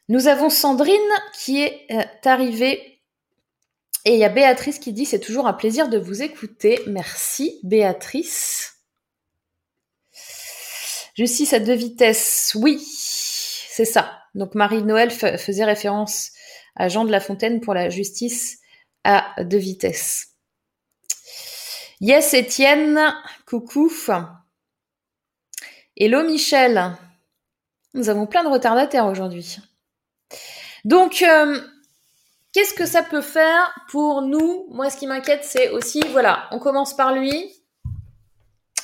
[0.08, 0.98] Nous avons Sandrine
[1.32, 3.00] qui est euh, arrivée.
[4.04, 6.82] Et il y a Béatrice qui dit c'est toujours un plaisir de vous écouter.
[6.86, 8.78] Merci Béatrice.
[11.14, 12.52] Justice à deux vitesses.
[12.56, 14.18] Oui, c'est ça.
[14.34, 16.32] Donc Marie-Noël faisait référence
[16.76, 18.58] à Jean de La Fontaine pour la justice
[19.04, 20.28] à deux vitesses.
[22.00, 23.00] Yes, Étienne,
[23.46, 23.92] coucou.
[25.96, 26.96] Hello, Michel.
[27.94, 29.58] Nous avons plein de retardataires aujourd'hui.
[30.84, 31.60] Donc, euh,
[32.52, 34.66] qu'est-ce que ça peut faire pour nous?
[34.70, 37.52] Moi, ce qui m'inquiète, c'est aussi, voilà, on commence par lui.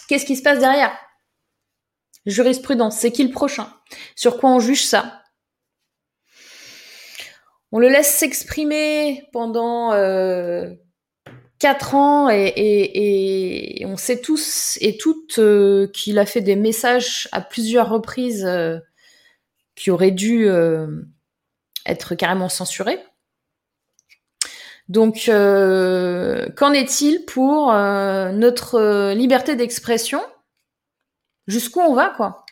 [0.07, 0.97] Qu'est-ce qui se passe derrière?
[2.27, 3.73] Jurisprudence, c'est qui le prochain?
[4.15, 5.23] Sur quoi on juge ça?
[7.71, 10.73] On le laisse s'exprimer pendant euh,
[11.59, 17.41] quatre ans et, on sait tous et toutes euh, qu'il a fait des messages à
[17.43, 18.79] plusieurs reprises euh,
[19.75, 20.49] qui auraient dû
[21.87, 22.99] être carrément censurés.
[24.89, 30.21] Donc, qu'en est-il pour notre liberté d'expression?
[31.47, 32.45] Jusqu'où on va, quoi?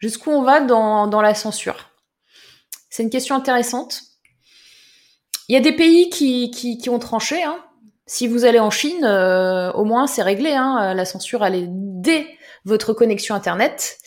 [0.00, 1.90] Jusqu'où on va dans la censure?
[2.90, 4.11] C'est une question intéressante.
[5.52, 7.62] Il y a des pays qui, qui, ont tranché, hein,
[8.06, 10.52] si vous allez en Chine, euh, au moins c'est réglé.
[10.52, 12.26] Hein, la censure, elle est dès
[12.64, 13.98] votre connexion Internet.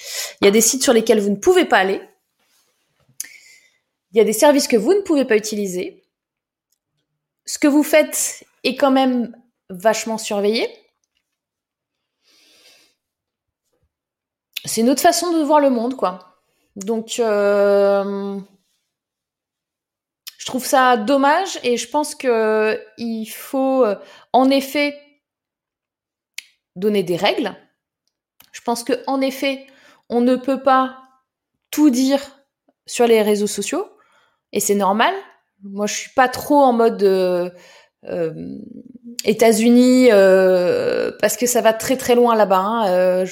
[0.42, 2.02] Il y a des sites sur lesquels vous ne pouvez pas aller.
[4.12, 6.04] Il y a des services que vous ne pouvez pas utiliser.
[7.46, 9.38] Ce que vous faites est quand même
[9.70, 10.68] vachement surveillé.
[14.66, 16.40] C'est une autre façon de voir le monde, quoi.
[16.76, 18.40] Donc, euh,
[20.46, 23.96] je trouve ça dommage et je pense que il faut euh,
[24.32, 24.96] en effet
[26.76, 27.56] donner des règles.
[28.52, 29.66] Je pense que en effet,
[30.08, 31.00] on ne peut pas
[31.72, 32.22] tout dire
[32.86, 33.90] sur les réseaux sociaux
[34.52, 35.16] et c'est normal.
[35.64, 37.50] Moi, je suis pas trop en mode euh,
[38.04, 38.60] euh,
[39.24, 40.10] États-Unis
[41.22, 42.60] parce que ça va très très loin là-bas.
[42.60, 43.26] Hein.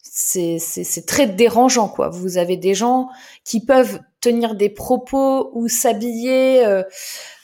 [0.00, 2.10] c'est très dérangeant quoi.
[2.10, 3.08] Vous avez des gens
[3.42, 3.98] qui peuvent
[4.28, 6.82] tenir des propos ou s'habiller, euh,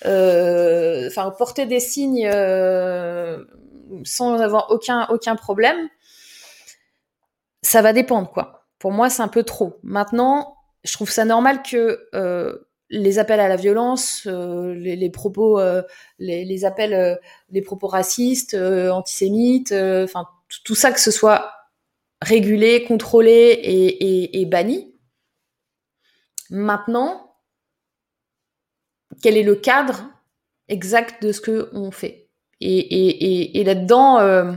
[0.04, 3.42] euh, enfin porter des signes euh,
[4.04, 5.88] sans avoir aucun aucun problème,
[7.62, 8.66] ça va dépendre quoi.
[8.78, 9.78] Pour moi, c'est un peu trop.
[9.82, 12.06] Maintenant, je trouve ça normal que
[12.90, 15.58] les appels à la violence, les, propos,
[16.18, 17.18] les, appels,
[17.50, 20.26] les propos racistes, antisémites, enfin
[20.64, 21.50] tout ça que ce soit
[22.20, 24.93] régulé, contrôlé et banni.
[26.50, 27.36] Maintenant,
[29.22, 30.04] quel est le cadre
[30.68, 32.28] exact de ce que on fait?
[32.60, 34.52] Et, là-dedans, euh,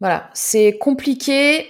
[0.00, 1.68] voilà, c'est compliqué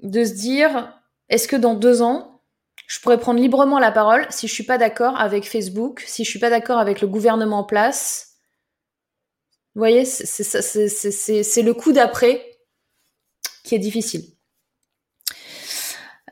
[0.00, 2.42] de se dire, est-ce que dans deux ans,
[2.86, 6.30] je pourrais prendre librement la parole si je suis pas d'accord avec Facebook, si je
[6.30, 8.34] suis pas d'accord avec le gouvernement en place?
[9.74, 12.58] Vous voyez, c'est le coup d'après
[13.64, 14.33] qui est difficile.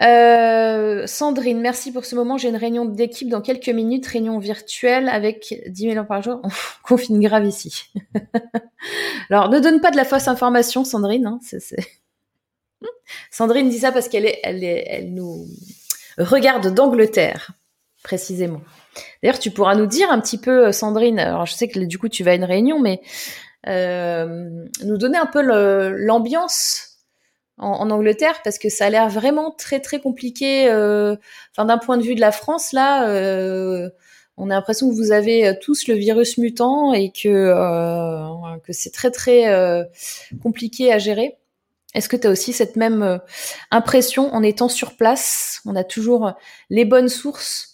[0.01, 2.38] Euh, Sandrine, merci pour ce moment.
[2.38, 6.40] J'ai une réunion d'équipe dans quelques minutes, réunion virtuelle avec 10 000 ans par jour.
[6.43, 6.49] On
[6.82, 7.93] confine grave ici.
[9.30, 11.26] Alors, ne donne pas de la fausse information, Sandrine.
[11.26, 11.40] Hein,
[13.30, 15.47] Sandrine dit ça parce qu'elle est, elle est, elle nous
[16.18, 17.53] regarde d'Angleterre,
[18.03, 18.62] précisément.
[19.22, 21.18] D'ailleurs, tu pourras nous dire un petit peu, Sandrine.
[21.18, 23.01] Alors, je sais que du coup, tu vas à une réunion, mais
[23.68, 26.91] euh, nous donner un peu l'ambiance
[27.63, 30.69] en, Angleterre parce que ça a l'air vraiment très très compliqué.
[30.69, 31.17] Euh,
[31.53, 33.89] enfin, d'un point de vue de la France, là, euh,
[34.37, 37.53] on a l'impression que vous avez tous le virus mutant et que,
[38.59, 39.87] que c'est très très
[40.43, 41.37] compliqué à gérer.
[41.95, 43.21] Est-ce que tu as aussi cette même
[43.71, 45.61] impression en étant sur place?
[45.67, 46.33] On a toujours
[46.71, 47.73] les bonnes sources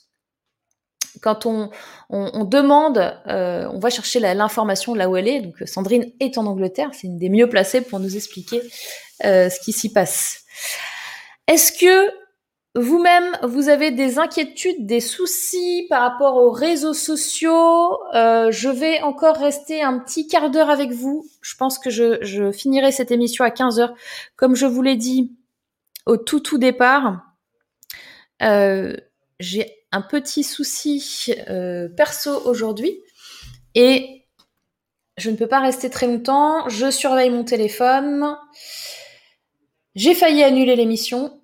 [1.20, 1.70] quand on,
[2.10, 5.40] on, demande, euh, on va chercher l'information là où elle est.
[5.40, 8.62] Donc Sandrine est en Angleterre, c'est une des mieux placées pour nous expliquer euh,
[9.22, 10.44] ce qui s'y passe.
[11.46, 12.12] Est-ce que
[12.74, 17.98] vous-même, vous avez des inquiétudes, des soucis par rapport aux réseaux sociaux?
[18.14, 21.26] Euh, Je vais encore rester un petit quart d'heure avec vous.
[21.40, 23.94] Je pense que je, finirai cette émission à 15 heures.
[24.36, 25.36] Comme je vous l'ai dit
[26.06, 27.22] au tout tout départ,
[28.42, 28.94] euh,
[29.40, 33.00] j'ai un petit souci euh, perso aujourd'hui
[33.74, 34.26] et
[35.16, 36.68] je ne peux pas rester très longtemps.
[36.68, 38.36] Je surveille mon téléphone.
[39.94, 41.40] J'ai failli annuler l'émission.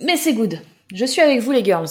[0.00, 0.60] Mais c'est good.
[0.94, 1.88] Je suis avec vous les girls.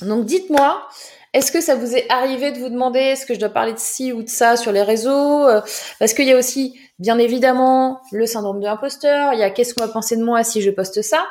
[0.00, 0.88] Donc dites-moi,
[1.32, 3.78] est-ce que ça vous est arrivé de vous demander est-ce que je dois parler de
[3.78, 5.46] ci ou de ça sur les réseaux?
[5.46, 5.60] Euh,
[5.98, 9.32] Parce qu'il y a aussi, bien évidemment, le syndrome de l'imposteur.
[9.34, 11.26] Il y a qu'est-ce qu'on va penser de moi si je poste ça?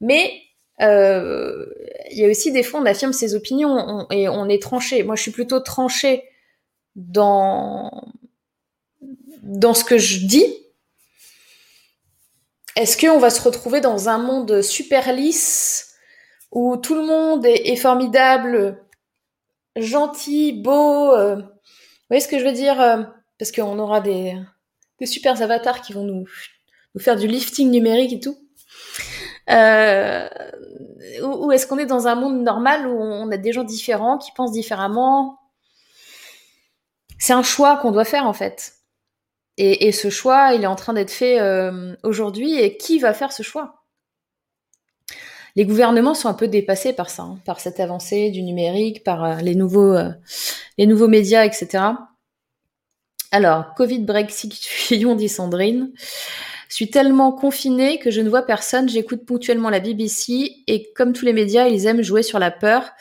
[0.00, 0.32] Mais
[0.80, 1.66] euh,
[2.10, 5.02] il y a aussi des fois on affirme ses opinions et on est tranché.
[5.02, 6.24] Moi, je suis plutôt tranchée
[6.96, 7.90] dans
[9.42, 10.46] dans ce que je dis.
[12.76, 15.94] Est-ce qu'on va se retrouver dans un monde super lisse
[16.52, 18.82] où tout le monde est, formidable,
[19.76, 21.42] gentil, beau euh, Vous
[22.08, 23.02] voyez ce que je veux dire euh,
[23.38, 24.36] Parce qu'on aura des,
[25.04, 26.26] super avatars qui vont nous,
[26.94, 28.36] nous faire du lifting numérique et tout.
[29.48, 30.28] Euh,
[31.22, 34.30] ou, est-ce qu'on est dans un monde normal où on a des gens différents qui
[34.32, 35.38] pensent différemment?
[37.18, 38.79] C'est un choix qu'on doit faire en fait.
[39.62, 42.58] Et, ce choix, il est en train d'être fait euh, aujourd'hui.
[42.58, 43.84] Et qui va faire ce choix?
[45.54, 49.22] Les gouvernements sont un peu dépassés par ça, hein, par cette avancée du numérique, par
[49.22, 49.98] euh, les nouveaux,
[50.78, 51.84] les nouveaux médias, etc.
[53.32, 54.54] Alors, Covid Brexit,
[54.90, 55.92] dit Sandrine.
[56.70, 58.88] Je suis tellement confinée que je ne vois personne.
[58.88, 62.92] J'écoute ponctuellement la BBC et comme tous les médias, ils aiment jouer sur la peur.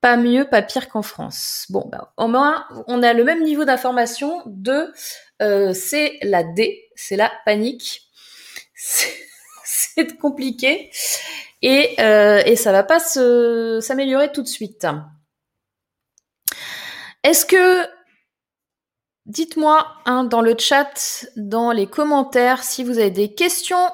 [0.00, 1.66] Pas mieux, pas pire qu'en France.
[1.68, 4.92] Bon, ben, au moins, on a le même niveau d'information de
[5.42, 8.10] euh, c'est la D, c'est la panique.
[8.74, 10.90] C'est compliqué
[11.62, 14.86] et, euh, et ça va pas s'améliorer tout de suite.
[17.22, 17.86] Est-ce que
[19.30, 23.90] Dites-moi hein, dans le chat, dans les commentaires, si vous avez des questions,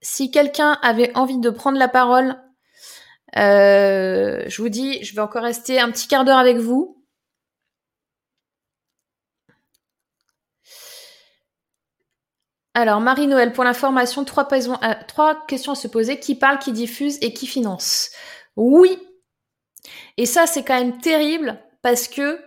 [0.00, 2.36] si quelqu'un avait envie de prendre la parole.
[3.38, 6.96] Euh, je vous dis, je vais encore rester un petit quart d'heure avec vous.
[12.74, 16.20] Alors, Marie-Noël, pour l'information, trois, questions à se poser.
[16.20, 18.10] Qui parle, qui diffuse et qui finance?
[18.56, 18.98] Oui.
[20.16, 22.40] Et ça, c'est quand même terrible parce que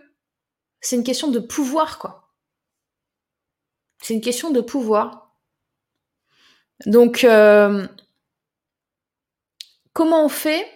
[0.80, 2.34] c'est une question de pouvoir, quoi.
[4.00, 5.36] C'est une question de pouvoir.
[6.86, 7.86] Donc, euh,
[9.92, 10.66] comment on fait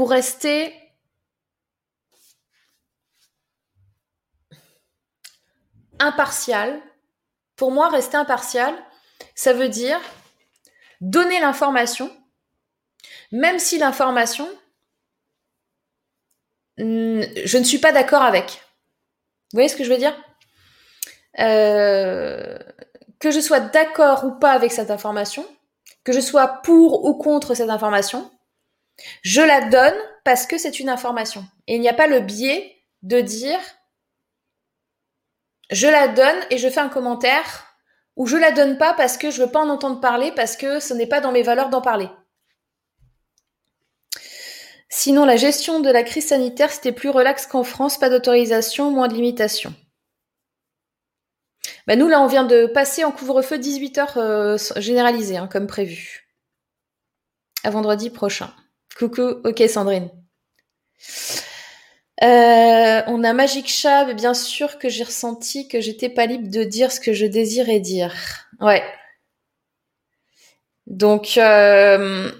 [0.00, 0.74] pour rester
[5.98, 6.80] impartial
[7.54, 8.74] Pour moi, rester impartial,
[9.34, 10.00] ça veut dire
[11.02, 12.10] donner l'information,
[13.30, 14.48] même si l'information
[16.78, 18.52] je ne suis pas d'accord avec.
[19.52, 20.16] Vous voyez ce que je veux dire?
[21.40, 22.58] Euh,
[23.18, 25.44] Que je sois d'accord ou pas avec cette information,
[26.04, 28.30] que je sois pour ou contre cette information,
[29.22, 29.94] je la donne
[30.24, 31.44] parce que c'est une information.
[31.66, 33.60] Et il n'y a pas le biais de dire
[35.70, 37.66] je la donne et je fais un commentaire
[38.16, 40.80] ou je la donne pas parce que je veux pas en entendre parler parce que
[40.80, 42.08] ce n'est pas dans mes valeurs d'en parler.
[44.88, 49.06] Sinon, la gestion de la crise sanitaire, c'était plus relax qu'en France, pas d'autorisation, moins
[49.06, 49.72] de limitations.
[51.86, 55.68] Bah nous, là, on vient de passer en couvre-feu 18 heures euh, généralisé, hein, comme
[55.68, 56.28] prévu.
[57.62, 58.52] À vendredi prochain.
[59.00, 60.10] Coucou, ok Sandrine.
[62.22, 66.64] Euh, on a Magic Chat, bien sûr que j'ai ressenti que j'étais pas libre de
[66.64, 68.14] dire ce que je désirais dire.
[68.60, 68.82] Ouais.
[70.86, 72.30] Donc, euh,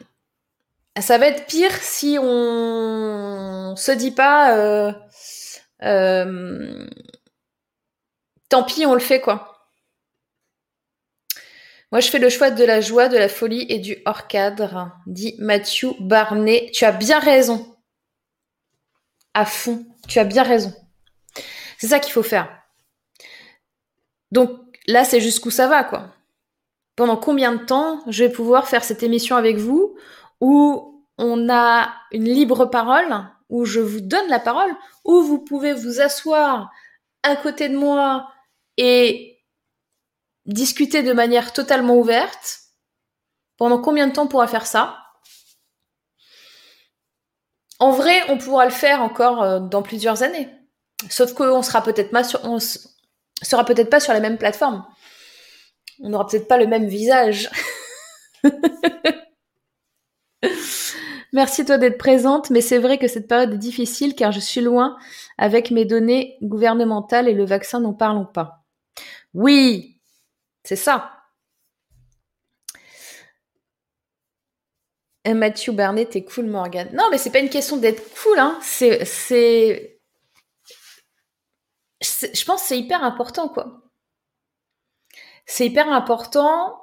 [1.01, 4.55] ça va être pire si on se dit pas
[5.83, 6.87] euh,
[8.51, 9.50] tant pis on le fait quoi.
[11.93, 14.93] Moi je fais le choix de la joie, de la folie et du hors cadre,
[15.07, 16.71] dit Mathieu Barnet.
[16.73, 17.77] Tu as bien raison.
[19.35, 20.73] À fond, tu as bien raison.
[21.79, 22.49] C'est ça qu'il faut faire.
[24.31, 24.51] Donc
[24.87, 26.15] là c'est jusqu'où ça va quoi.
[26.95, 29.97] Pendant combien de temps je vais pouvoir faire cette émission avec vous
[30.41, 34.71] ou on a une libre parole où je vous donne la parole,
[35.05, 36.71] où vous pouvez vous asseoir
[37.23, 38.31] à côté de moi
[38.77, 39.40] et
[40.47, 42.61] discuter de manière totalement ouverte.
[43.57, 44.97] Pendant combien de temps on pourra faire ça?
[47.79, 50.49] En vrai, on pourra le faire encore euh, dans plusieurs années.
[51.09, 52.41] Sauf qu'on sera peut-être pas sur,
[53.43, 54.85] sera peut-être pas sur la même plateforme.
[56.03, 57.51] On n'aura peut-être pas le même visage.
[61.33, 64.61] Merci toi d'être présente, mais c'est vrai que cette période est difficile car je suis
[64.61, 64.97] loin
[65.39, 68.65] avec mes données gouvernementales et le vaccin, n'en parlons pas.
[69.33, 69.90] Oui,
[70.71, 71.25] c'est ça.
[75.25, 76.89] Et Mathieu Bernet, t'es cool, Morgan.
[76.93, 78.57] Non, mais c'est pas une question d'être cool, hein.
[78.63, 79.05] C'est,
[82.01, 83.91] je pense c'est hyper important, quoi.
[85.45, 86.81] C'est hyper important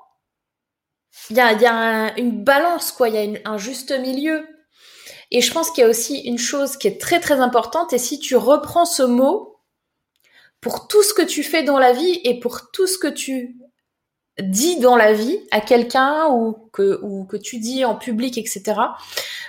[1.30, 3.08] il y a, y a une balance, quoi.
[3.08, 4.46] Il y a un juste milieu.
[5.32, 7.94] Et je pense qu'il y a aussi une chose qui est très très importante.
[7.94, 9.62] Et si tu reprends ce mot
[10.60, 13.58] pour tout ce que tu fais dans la vie et pour tout ce que tu
[14.40, 18.62] dis dans la vie à quelqu'un ou que, tu dis en public, etc.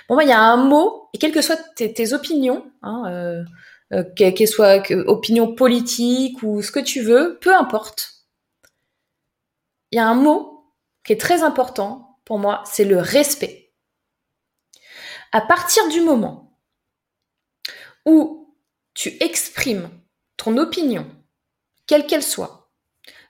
[0.07, 3.43] Bon, bah, il y a un mot, et quelles que soient tes, opinions, hein, euh,
[3.93, 8.25] euh, qu'elles soient que, opinions politiques ou ce que tu veux, peu importe.
[9.91, 10.73] Il y a un mot
[11.03, 13.71] qui est très important pour moi, c'est le respect.
[15.31, 16.57] À partir du moment
[18.05, 18.55] où
[18.93, 19.89] tu exprimes
[20.37, 21.07] ton opinion,
[21.87, 22.58] quelle qu'elle soit,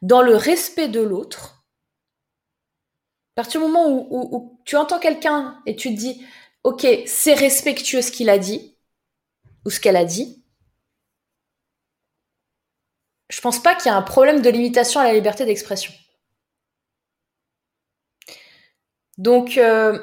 [0.02, 1.66] dans le respect de l'autre,
[3.36, 6.26] à partir du moment où, tu entends quelqu'un et tu te dis,
[6.64, 8.78] ok, c'est respectueux ce qu'il a dit,
[9.66, 10.44] ou ce qu'elle a dit,
[13.30, 15.94] je pense pas qu'il y a un problème de limitation à la liberté d'expression.
[19.18, 20.00] Donc, euh,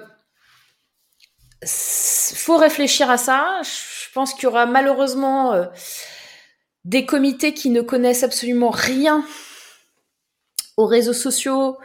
[1.67, 3.61] faut réfléchir à ça.
[3.63, 5.67] Je pense qu'il y aura malheureusement euh,
[6.85, 9.27] des comités qui ne connaissent absolument rien
[10.77, 11.77] aux réseaux sociaux,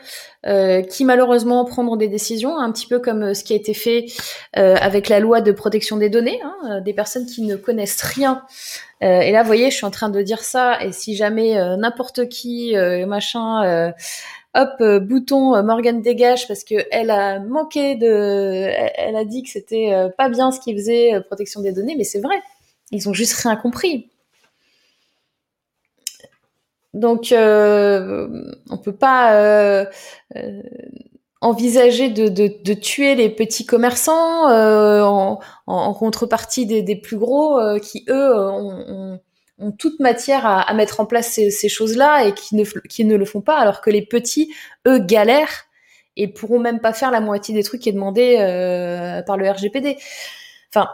[0.45, 3.73] euh, qui malheureusement prendront des décisions, un petit peu comme euh, ce qui a été
[3.73, 4.05] fait
[4.53, 8.43] avec la loi de protection des données, hein, des personnes qui ne connaissent rien.
[9.01, 12.27] et là, vous voyez, je suis en train de dire ça, et si jamais n'importe
[12.27, 12.75] qui,
[13.07, 13.93] machin,
[14.55, 19.43] hop, euh, bouton euh, Morgan dégage parce que elle a manqué de, elle, a dit
[19.43, 22.35] que c'était euh, pas bien ce qu'il faisait protection des données, mais c'est vrai,
[22.91, 24.09] ils ont juste rien compris.
[26.93, 29.85] Donc, on peut pas
[31.41, 34.49] envisager de, tuer les petits commerçants
[35.67, 39.19] en, contrepartie des, plus gros qui eux
[39.61, 43.25] ont toute matière à, mettre en place ces, choses-là et qui ne, qui ne le
[43.25, 44.51] font pas, alors que les petits,
[44.87, 45.67] eux, galèrent
[46.17, 49.49] et pourront même pas faire la moitié des trucs qui est demandé euh, par le
[49.49, 49.97] RGPD.
[50.69, 50.89] Enfin,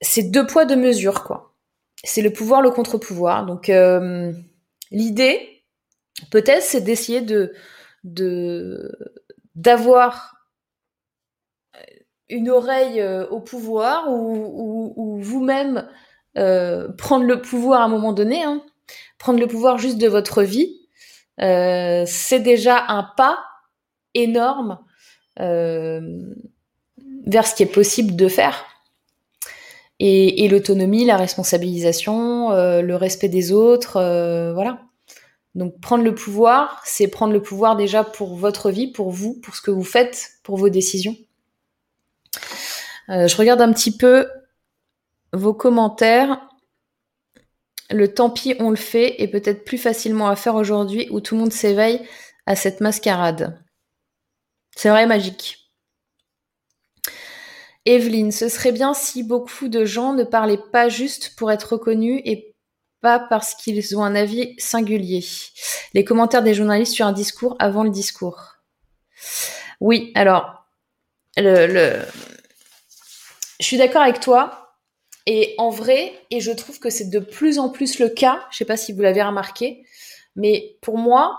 [0.00, 1.52] c'est deux poids deux mesures, quoi.
[2.02, 3.46] C'est le pouvoir, le contre-pouvoir.
[3.46, 4.32] Donc, euh,
[4.90, 5.64] l'idée,
[6.30, 7.52] peut-être, c'est d'essayer de
[9.54, 10.40] d'avoir
[12.30, 15.88] une oreille euh, au pouvoir ou, ou vous-même
[16.38, 18.62] euh, prendre le pouvoir à un moment donné, hein,
[19.18, 20.80] prendre le pouvoir juste de votre vie,
[21.40, 23.38] euh, c'est déjà un pas
[24.14, 24.78] énorme
[25.36, 26.02] vers
[27.46, 28.66] ce qui est possible de faire.
[30.02, 34.80] Et, l'autonomie, la responsabilisation, euh, le respect des autres, euh, voilà.
[35.54, 39.54] Donc prendre le pouvoir, c'est prendre le pouvoir déjà pour votre vie, pour vous, pour
[39.54, 41.16] ce que vous faites, pour vos décisions.
[43.08, 44.26] je regarde un petit peu
[45.32, 46.48] vos commentaires.
[47.90, 51.34] Le tant pis, on le fait, est peut-être plus facilement à faire aujourd'hui où tout
[51.34, 52.00] le monde s'éveille
[52.46, 53.60] à cette mascarade.
[54.76, 55.59] C'est vrai, magique.
[57.86, 62.20] Evelyne, ce serait bien si beaucoup de gens ne parlaient pas juste pour être reconnus
[62.24, 62.54] et
[63.00, 65.24] pas parce qu'ils ont un avis singulier.
[65.94, 68.56] Les commentaires des journalistes sur un discours avant le discours.
[69.80, 70.66] Oui, alors,
[71.36, 72.02] le, le...
[73.60, 74.56] je suis d'accord avec toi.
[75.26, 78.56] Et en vrai, et je trouve que c'est de plus en plus le cas, je
[78.56, 79.84] sais pas si vous l'avez remarqué,
[80.34, 81.38] mais pour moi,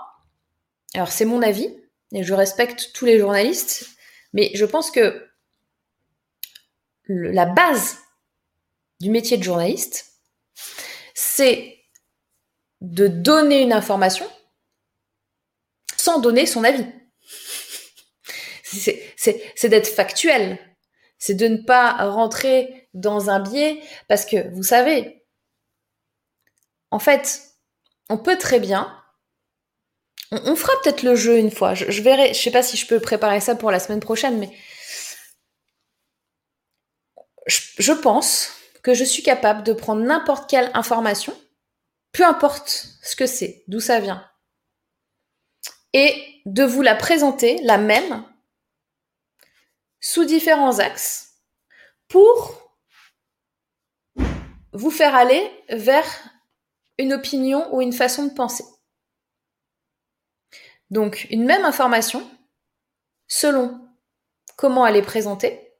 [0.94, 1.68] alors c'est mon avis,
[2.12, 3.88] et je respecte tous les journalistes,
[4.32, 5.26] mais je pense que
[7.14, 7.98] la base
[9.00, 10.12] du métier de journaliste,
[11.14, 11.78] c'est
[12.80, 14.28] de donner une information
[15.96, 16.86] sans donner son avis.
[18.64, 20.58] C'est d'être factuel,
[21.18, 25.24] c'est de ne pas rentrer dans un biais parce que vous savez,
[26.90, 27.42] en fait,
[28.08, 28.98] on peut très bien.
[30.30, 31.74] On, fera peut-être le jeu une fois.
[31.74, 32.32] Je, verrai.
[32.34, 34.50] Je sais pas si je peux préparer ça pour la semaine prochaine, mais
[37.46, 41.36] je pense que je suis capable de prendre n'importe quelle information,
[42.12, 44.28] peu importe ce que c'est, d'où ça vient,
[45.92, 48.24] et de vous la présenter, la même,
[50.00, 51.34] sous différents axes,
[52.08, 52.78] pour
[54.72, 56.06] vous faire aller vers
[56.98, 58.64] une opinion ou une façon de penser.
[60.90, 62.28] Donc, une même information,
[63.28, 63.80] selon
[64.56, 65.71] comment elle est présentée,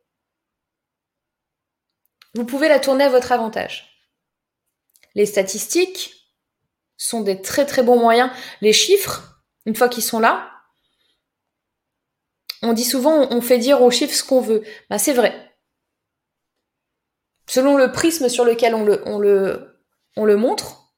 [2.34, 4.06] vous pouvez la tourner à votre avantage.
[5.14, 6.14] Les statistiques
[6.96, 8.30] sont des très très bons moyens.
[8.60, 10.50] Les chiffres, une fois qu'ils sont là,
[12.62, 14.62] on dit souvent on fait dire aux chiffres ce qu'on veut.
[14.88, 15.56] Bah, c'est vrai.
[17.48, 19.82] Selon le prisme sur lequel on le, on le,
[20.16, 20.94] on le montre,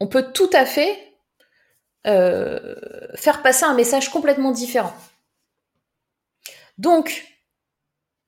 [0.00, 1.16] on peut tout à fait
[2.06, 2.74] euh,
[3.14, 4.94] faire passer un message complètement différent.
[6.78, 7.31] Donc,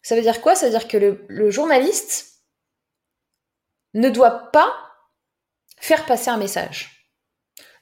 [0.05, 0.55] ça veut dire quoi?
[0.55, 0.98] Ça veut dire que
[1.28, 2.42] le, journaliste
[3.94, 4.70] ne doit pas
[5.78, 7.09] faire passer un message.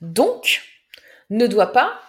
[0.01, 0.63] Donc,
[1.31, 2.01] ne doit pas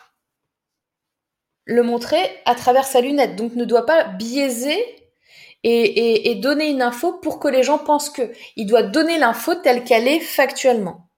[1.65, 3.35] le montrer à travers sa lunette.
[3.35, 4.77] Donc, ne doit pas biaiser
[5.63, 8.31] et, donner une info pour que les gens pensent que.
[8.55, 11.09] Il doit donner l'info telle qu'elle est factuellement.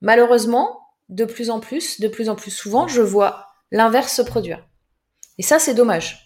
[0.00, 4.64] Malheureusement, de plus en plus, de plus en plus souvent, je vois l'inverse se produire.
[5.38, 6.25] Et ça, c'est dommage.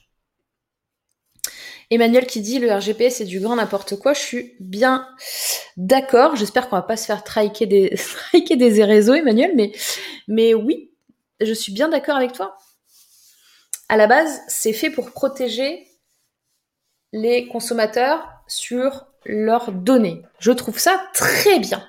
[1.91, 4.15] Emmanuel qui dit le RGP c'est du grand n'importe quoi.
[4.15, 5.09] Je suis bien
[5.77, 6.37] d'accord.
[6.37, 9.73] J'espère qu'on va pas se faire triker des, réseaux, Emmanuel, mais,
[10.29, 10.93] mais oui,
[11.41, 12.57] je suis bien d'accord avec toi.
[13.89, 15.89] À la base, c'est fait pour protéger
[17.13, 20.23] les consommateurs sur leurs données.
[20.39, 21.85] Je trouve ça très bien.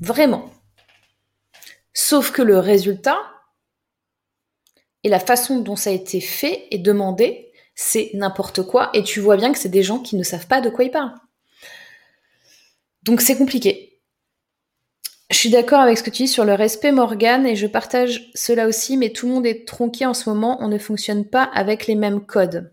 [0.00, 0.50] Vraiment.
[1.92, 3.18] Sauf que le résultat
[5.04, 7.49] et la façon dont ça a été fait et demandé
[7.82, 10.60] c'est n'importe quoi, et tu vois bien que c'est des gens qui ne savent pas
[10.60, 11.14] de quoi ils parlent.
[13.04, 14.02] Donc c'est compliqué.
[15.30, 18.30] Je suis d'accord avec ce que tu dis sur le respect Morgan et je partage
[18.34, 21.44] cela aussi, mais tout le monde est tronqué en ce moment, on ne fonctionne pas
[21.44, 22.70] avec les mêmes codes.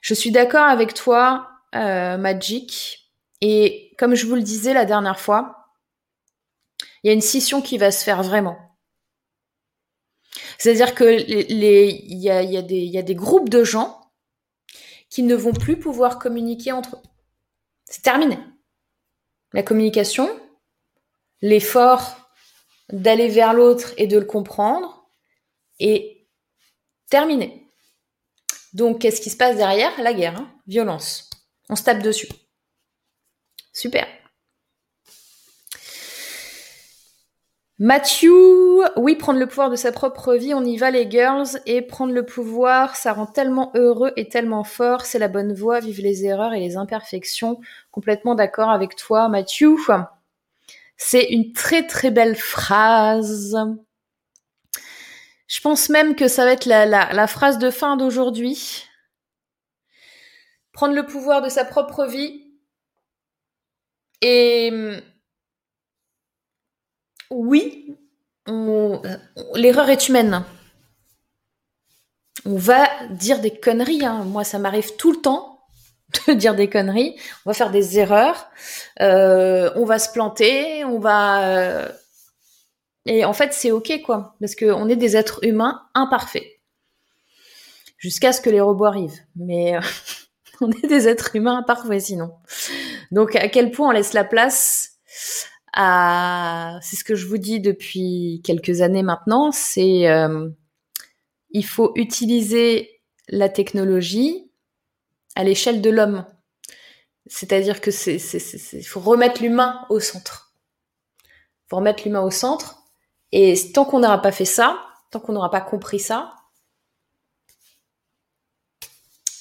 [0.00, 3.12] Je suis d'accord avec toi, euh, Magic,
[3.42, 5.68] et comme je vous le disais la dernière fois,
[7.02, 8.56] il y a une scission qui va se faire vraiment.
[10.56, 14.00] C'est-à-dire que il y a des groupes de gens
[15.14, 17.02] qui ne vont plus pouvoir communiquer entre eux.
[17.84, 18.36] C'est terminé.
[19.52, 20.28] La communication,
[21.40, 22.32] l'effort
[22.88, 25.08] d'aller vers l'autre et de le comprendre
[25.78, 26.26] est
[27.08, 27.70] terminé.
[28.72, 29.92] Donc, qu'est-ce qui se passe derrière?
[30.02, 31.30] La guerre, hein violence.
[31.68, 32.26] On se tape dessus.
[33.72, 34.08] Super.
[37.80, 38.30] Matthew,
[38.96, 42.12] oui, prendre le pouvoir de sa propre vie, on y va les girls, et prendre
[42.12, 46.24] le pouvoir, ça rend tellement heureux et tellement fort, c'est la bonne voie, vive les
[46.24, 47.60] erreurs et les imperfections.
[47.90, 49.76] Complètement d'accord avec toi, Matthew.
[50.96, 53.56] C'est une très très belle phrase.
[55.48, 58.84] Je pense même que ça va être la, la phrase de fin d'aujourd'hui.
[60.72, 62.52] Prendre le pouvoir de sa propre vie
[64.20, 64.70] et
[67.34, 67.96] oui,
[69.54, 70.44] l'erreur est humaine.
[72.46, 74.04] On va dire des conneries.
[74.04, 74.24] Hein.
[74.24, 75.66] Moi, ça m'arrive tout le temps
[76.28, 77.16] de dire des conneries.
[77.44, 78.48] On va faire des erreurs.
[79.00, 80.84] Euh, on va se planter.
[80.84, 81.48] On va.
[81.48, 81.88] Euh,
[83.06, 86.46] et en fait, c'est ok, quoi, parce qu'on est des êtres humains imparfaits.
[87.98, 89.20] Jusqu'à ce que les robots arrivent.
[89.36, 89.78] Mais
[90.60, 92.32] on est des êtres humains imparfaits sinon.
[93.10, 94.94] Donc, à quel point on laisse la place
[95.74, 100.48] c'est ce que je vous dis depuis quelques années maintenant, c'est euh,
[101.50, 104.50] il faut utiliser la technologie
[105.34, 106.24] à l'échelle de l'homme.
[107.26, 110.52] C'est-à-dire que il faut remettre l'humain au centre.
[111.24, 112.82] Il faut remettre l'humain au centre.
[113.32, 114.78] Et tant qu'on n'aura pas fait ça,
[115.10, 116.34] tant qu'on n'aura pas compris ça,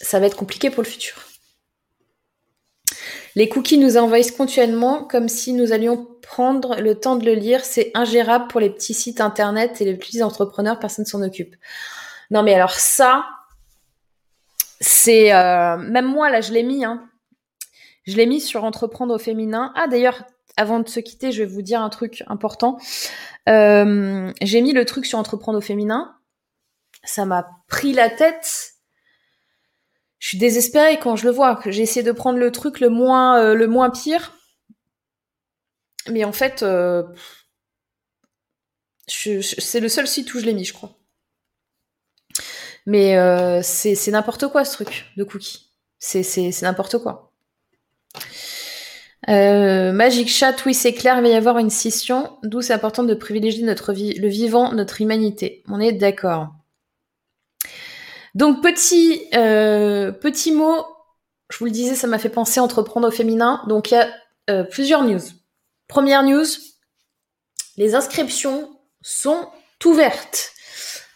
[0.01, 1.15] ça va être compliqué pour le futur.
[3.35, 7.65] Les cookies nous envahissent continuellement comme si nous allions prendre le temps de le lire.
[7.65, 11.55] C'est ingérable pour les petits sites internet et les petits entrepreneurs, personne ne s'en occupe.
[12.29, 13.25] Non mais alors ça,
[14.79, 15.33] c'est...
[15.33, 16.85] Euh, même moi, là, je l'ai mis.
[16.85, 17.09] Hein.
[18.05, 19.71] Je l'ai mis sur entreprendre au féminin.
[19.75, 20.23] Ah d'ailleurs,
[20.57, 22.77] avant de se quitter, je vais vous dire un truc important.
[23.49, 26.15] Euh, j'ai mis le truc sur entreprendre au féminin.
[27.03, 28.72] Ça m'a pris la tête
[30.23, 31.59] je suis désespérée quand je le vois.
[31.65, 34.31] J'ai essayé de prendre le truc le moins, euh, le moins pire.
[36.09, 37.03] Mais en fait, euh,
[39.05, 40.97] c'est le seul site où je l'ai mis, je crois.
[42.85, 45.73] Mais euh, c'est n'importe quoi ce truc de cookie.
[45.99, 47.33] C'est n'importe quoi.
[49.27, 53.13] Magic Chat, oui, c'est clair, il va y avoir une scission, d'où c'est important de
[53.13, 55.63] privilégier notre le vivant, notre humanité.
[55.67, 56.62] On est d'accord.
[58.35, 60.85] Donc, petit, euh, petit mot,
[61.51, 63.63] je vous le disais, ça m'a fait penser entreprendre au féminin.
[63.67, 64.09] Donc, il y a
[64.49, 65.21] euh, plusieurs news.
[65.87, 66.47] Première news,
[67.77, 69.47] les inscriptions sont
[69.85, 70.53] ouvertes.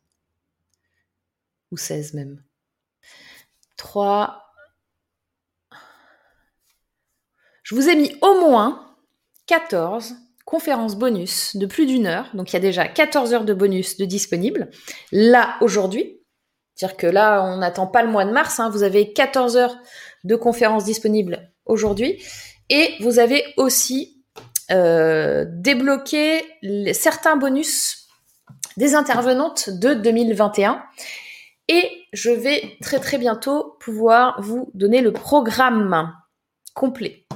[1.70, 2.42] ou 16 même.
[3.76, 4.42] 3,
[7.62, 8.96] je vous ai mis au moins
[9.46, 10.14] 14
[10.44, 12.30] conférences bonus de plus d'une heure.
[12.32, 14.70] Donc il y a déjà 14 heures de bonus de disponibles.
[15.12, 16.22] Là, aujourd'hui,
[16.74, 18.70] c'est-à-dire que là, on n'attend pas le mois de mars, hein.
[18.70, 19.76] vous avez 14 heures
[20.24, 22.22] de conférences disponibles aujourd'hui.
[22.70, 24.17] Et vous avez aussi
[24.70, 26.44] euh, débloqué
[26.92, 28.08] certains bonus
[28.76, 30.82] des intervenantes de 2021.
[31.68, 36.12] Et je vais très très bientôt pouvoir vous donner le programme
[36.74, 37.26] complet.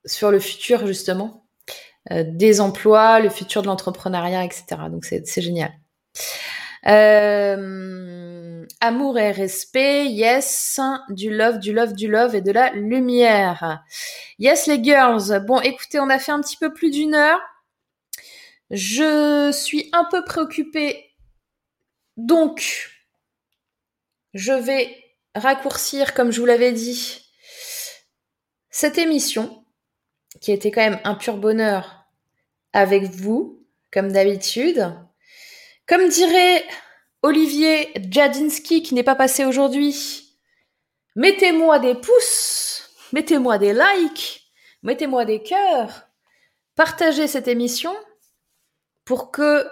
[0.06, 1.44] sur le futur justement
[2.12, 4.66] euh, des emplois, le futur de l'entrepreneuriat, etc.
[4.90, 5.72] Donc c'est génial.
[6.86, 13.84] Euh, amour et respect, yes, du love, du love, du love et de la lumière.
[14.38, 15.46] Yes les girls.
[15.46, 17.40] Bon, écoutez, on a fait un petit peu plus d'une heure.
[18.70, 21.13] Je suis un peu préoccupée.
[22.18, 22.92] Donc,
[24.34, 24.96] je vais
[25.36, 27.26] raccourcir, comme je vous l'avais dit,
[28.70, 29.66] cette émission
[30.42, 32.06] qui était quand même un pur bonheur
[32.74, 34.94] avec vous, comme d'habitude.
[35.88, 36.66] Comme dirait
[37.22, 40.40] Olivier Jadinski, qui n'est pas passé aujourd'hui,
[41.16, 44.52] mettez-moi des pouces, mettez-moi des likes,
[44.82, 46.08] mettez-moi des cœurs,
[46.76, 47.96] partagez cette émission
[49.06, 49.66] pour qu'il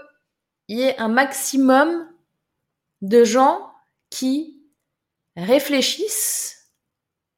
[0.70, 2.11] y ait un maximum
[3.02, 3.72] de gens
[4.10, 4.62] qui
[5.36, 6.72] réfléchissent,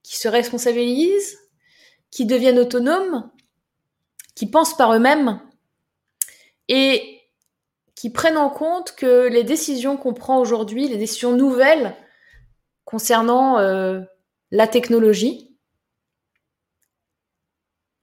[0.03, 1.37] qui se responsabilisent
[2.13, 3.31] qui deviennent autonomes,
[4.35, 5.41] qui pensent par eux-mêmes
[6.67, 7.21] et
[7.95, 11.95] qui prennent en compte que les décisions qu'on prend aujourd'hui, les décisions nouvelles
[12.85, 14.01] concernant euh,
[14.51, 15.57] la technologie,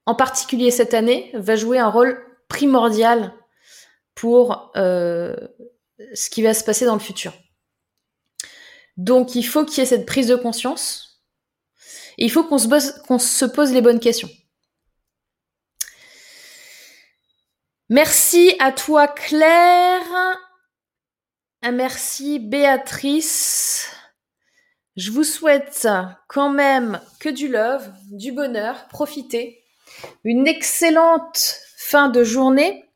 [0.05, 3.33] en particulier cette année, va jouer un rôle primordial
[4.13, 5.35] pour euh,
[6.13, 7.33] ce qui va se passer dans le futur.
[8.97, 11.11] Donc il faut qu'il y ait cette prise de conscience
[12.17, 14.29] il faut qu'on se, pose les bonnes questions.
[17.89, 20.39] Merci à toi Claire.
[21.63, 23.89] Merci Béatrice.
[24.95, 25.87] Je vous souhaite
[26.27, 29.63] quand même que du love, du bonheur, profitez.
[30.23, 32.87] Une excellente fin de journée.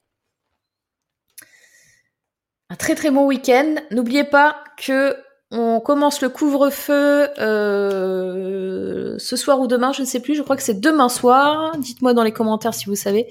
[2.69, 3.75] Un très très bon week-end.
[3.89, 5.17] N'oubliez pas que
[5.51, 10.35] on commence le couvre-feu euh, ce soir ou demain, je ne sais plus.
[10.35, 11.77] Je crois que c'est demain soir.
[11.77, 13.27] Dites-moi dans les commentaires si vous savez.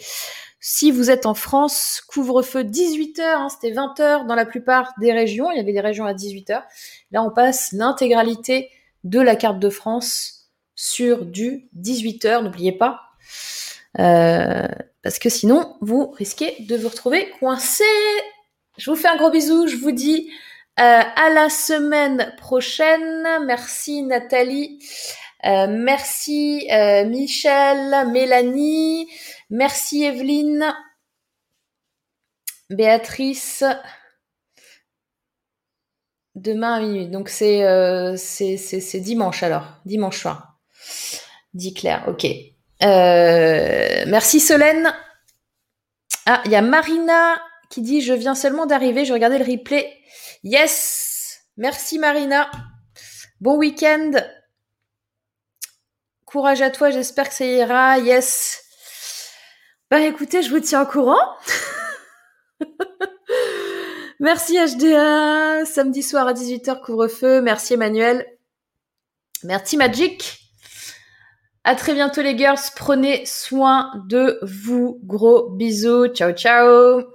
[0.60, 5.50] Si vous êtes en France, couvre-feu 18h, hein, c'était 20h dans la plupart des régions.
[5.50, 6.62] Il y avait des régions à 18h.
[7.10, 8.70] Là, on passe l'intégralité
[9.02, 12.42] de la carte de France sur du 18h.
[12.42, 13.00] N'oubliez pas.
[13.98, 14.66] Euh,
[15.02, 17.84] parce que sinon, vous risquez de vous retrouver coincé.
[18.78, 19.66] Je vous fais un gros bisou.
[19.66, 20.30] Je vous dis
[20.76, 23.26] à la semaine prochaine.
[23.46, 24.78] Merci Nathalie.
[25.44, 29.10] Euh, merci euh, Michel, Mélanie.
[29.50, 30.74] Merci Evelyne.
[32.70, 33.62] Béatrice.
[36.34, 37.08] Demain à minuit.
[37.08, 38.16] Donc c'est euh,
[38.94, 40.58] dimanche alors, dimanche soir.
[41.52, 42.04] Dit Claire.
[42.08, 42.24] Ok.
[42.24, 44.94] Euh, merci Solène.
[46.26, 49.92] Ah, il y a Marina qui dit je viens seulement d'arriver, je regardais le replay.
[50.44, 51.40] Yes.
[51.56, 52.50] Merci Marina.
[53.40, 54.12] Bon week-end.
[56.26, 57.98] Courage à toi, j'espère que ça ira.
[57.98, 58.62] Yes.
[59.90, 61.18] Bah écoutez, je vous tiens au courant.
[64.20, 67.40] Merci HDA, samedi soir à 18h couvre-feu.
[67.40, 68.26] Merci Emmanuel.
[69.44, 70.40] Merci Magic.
[71.64, 72.58] À très bientôt les girls.
[72.76, 75.00] Prenez soin de vous.
[75.04, 76.08] Gros bisous.
[76.08, 77.13] Ciao ciao.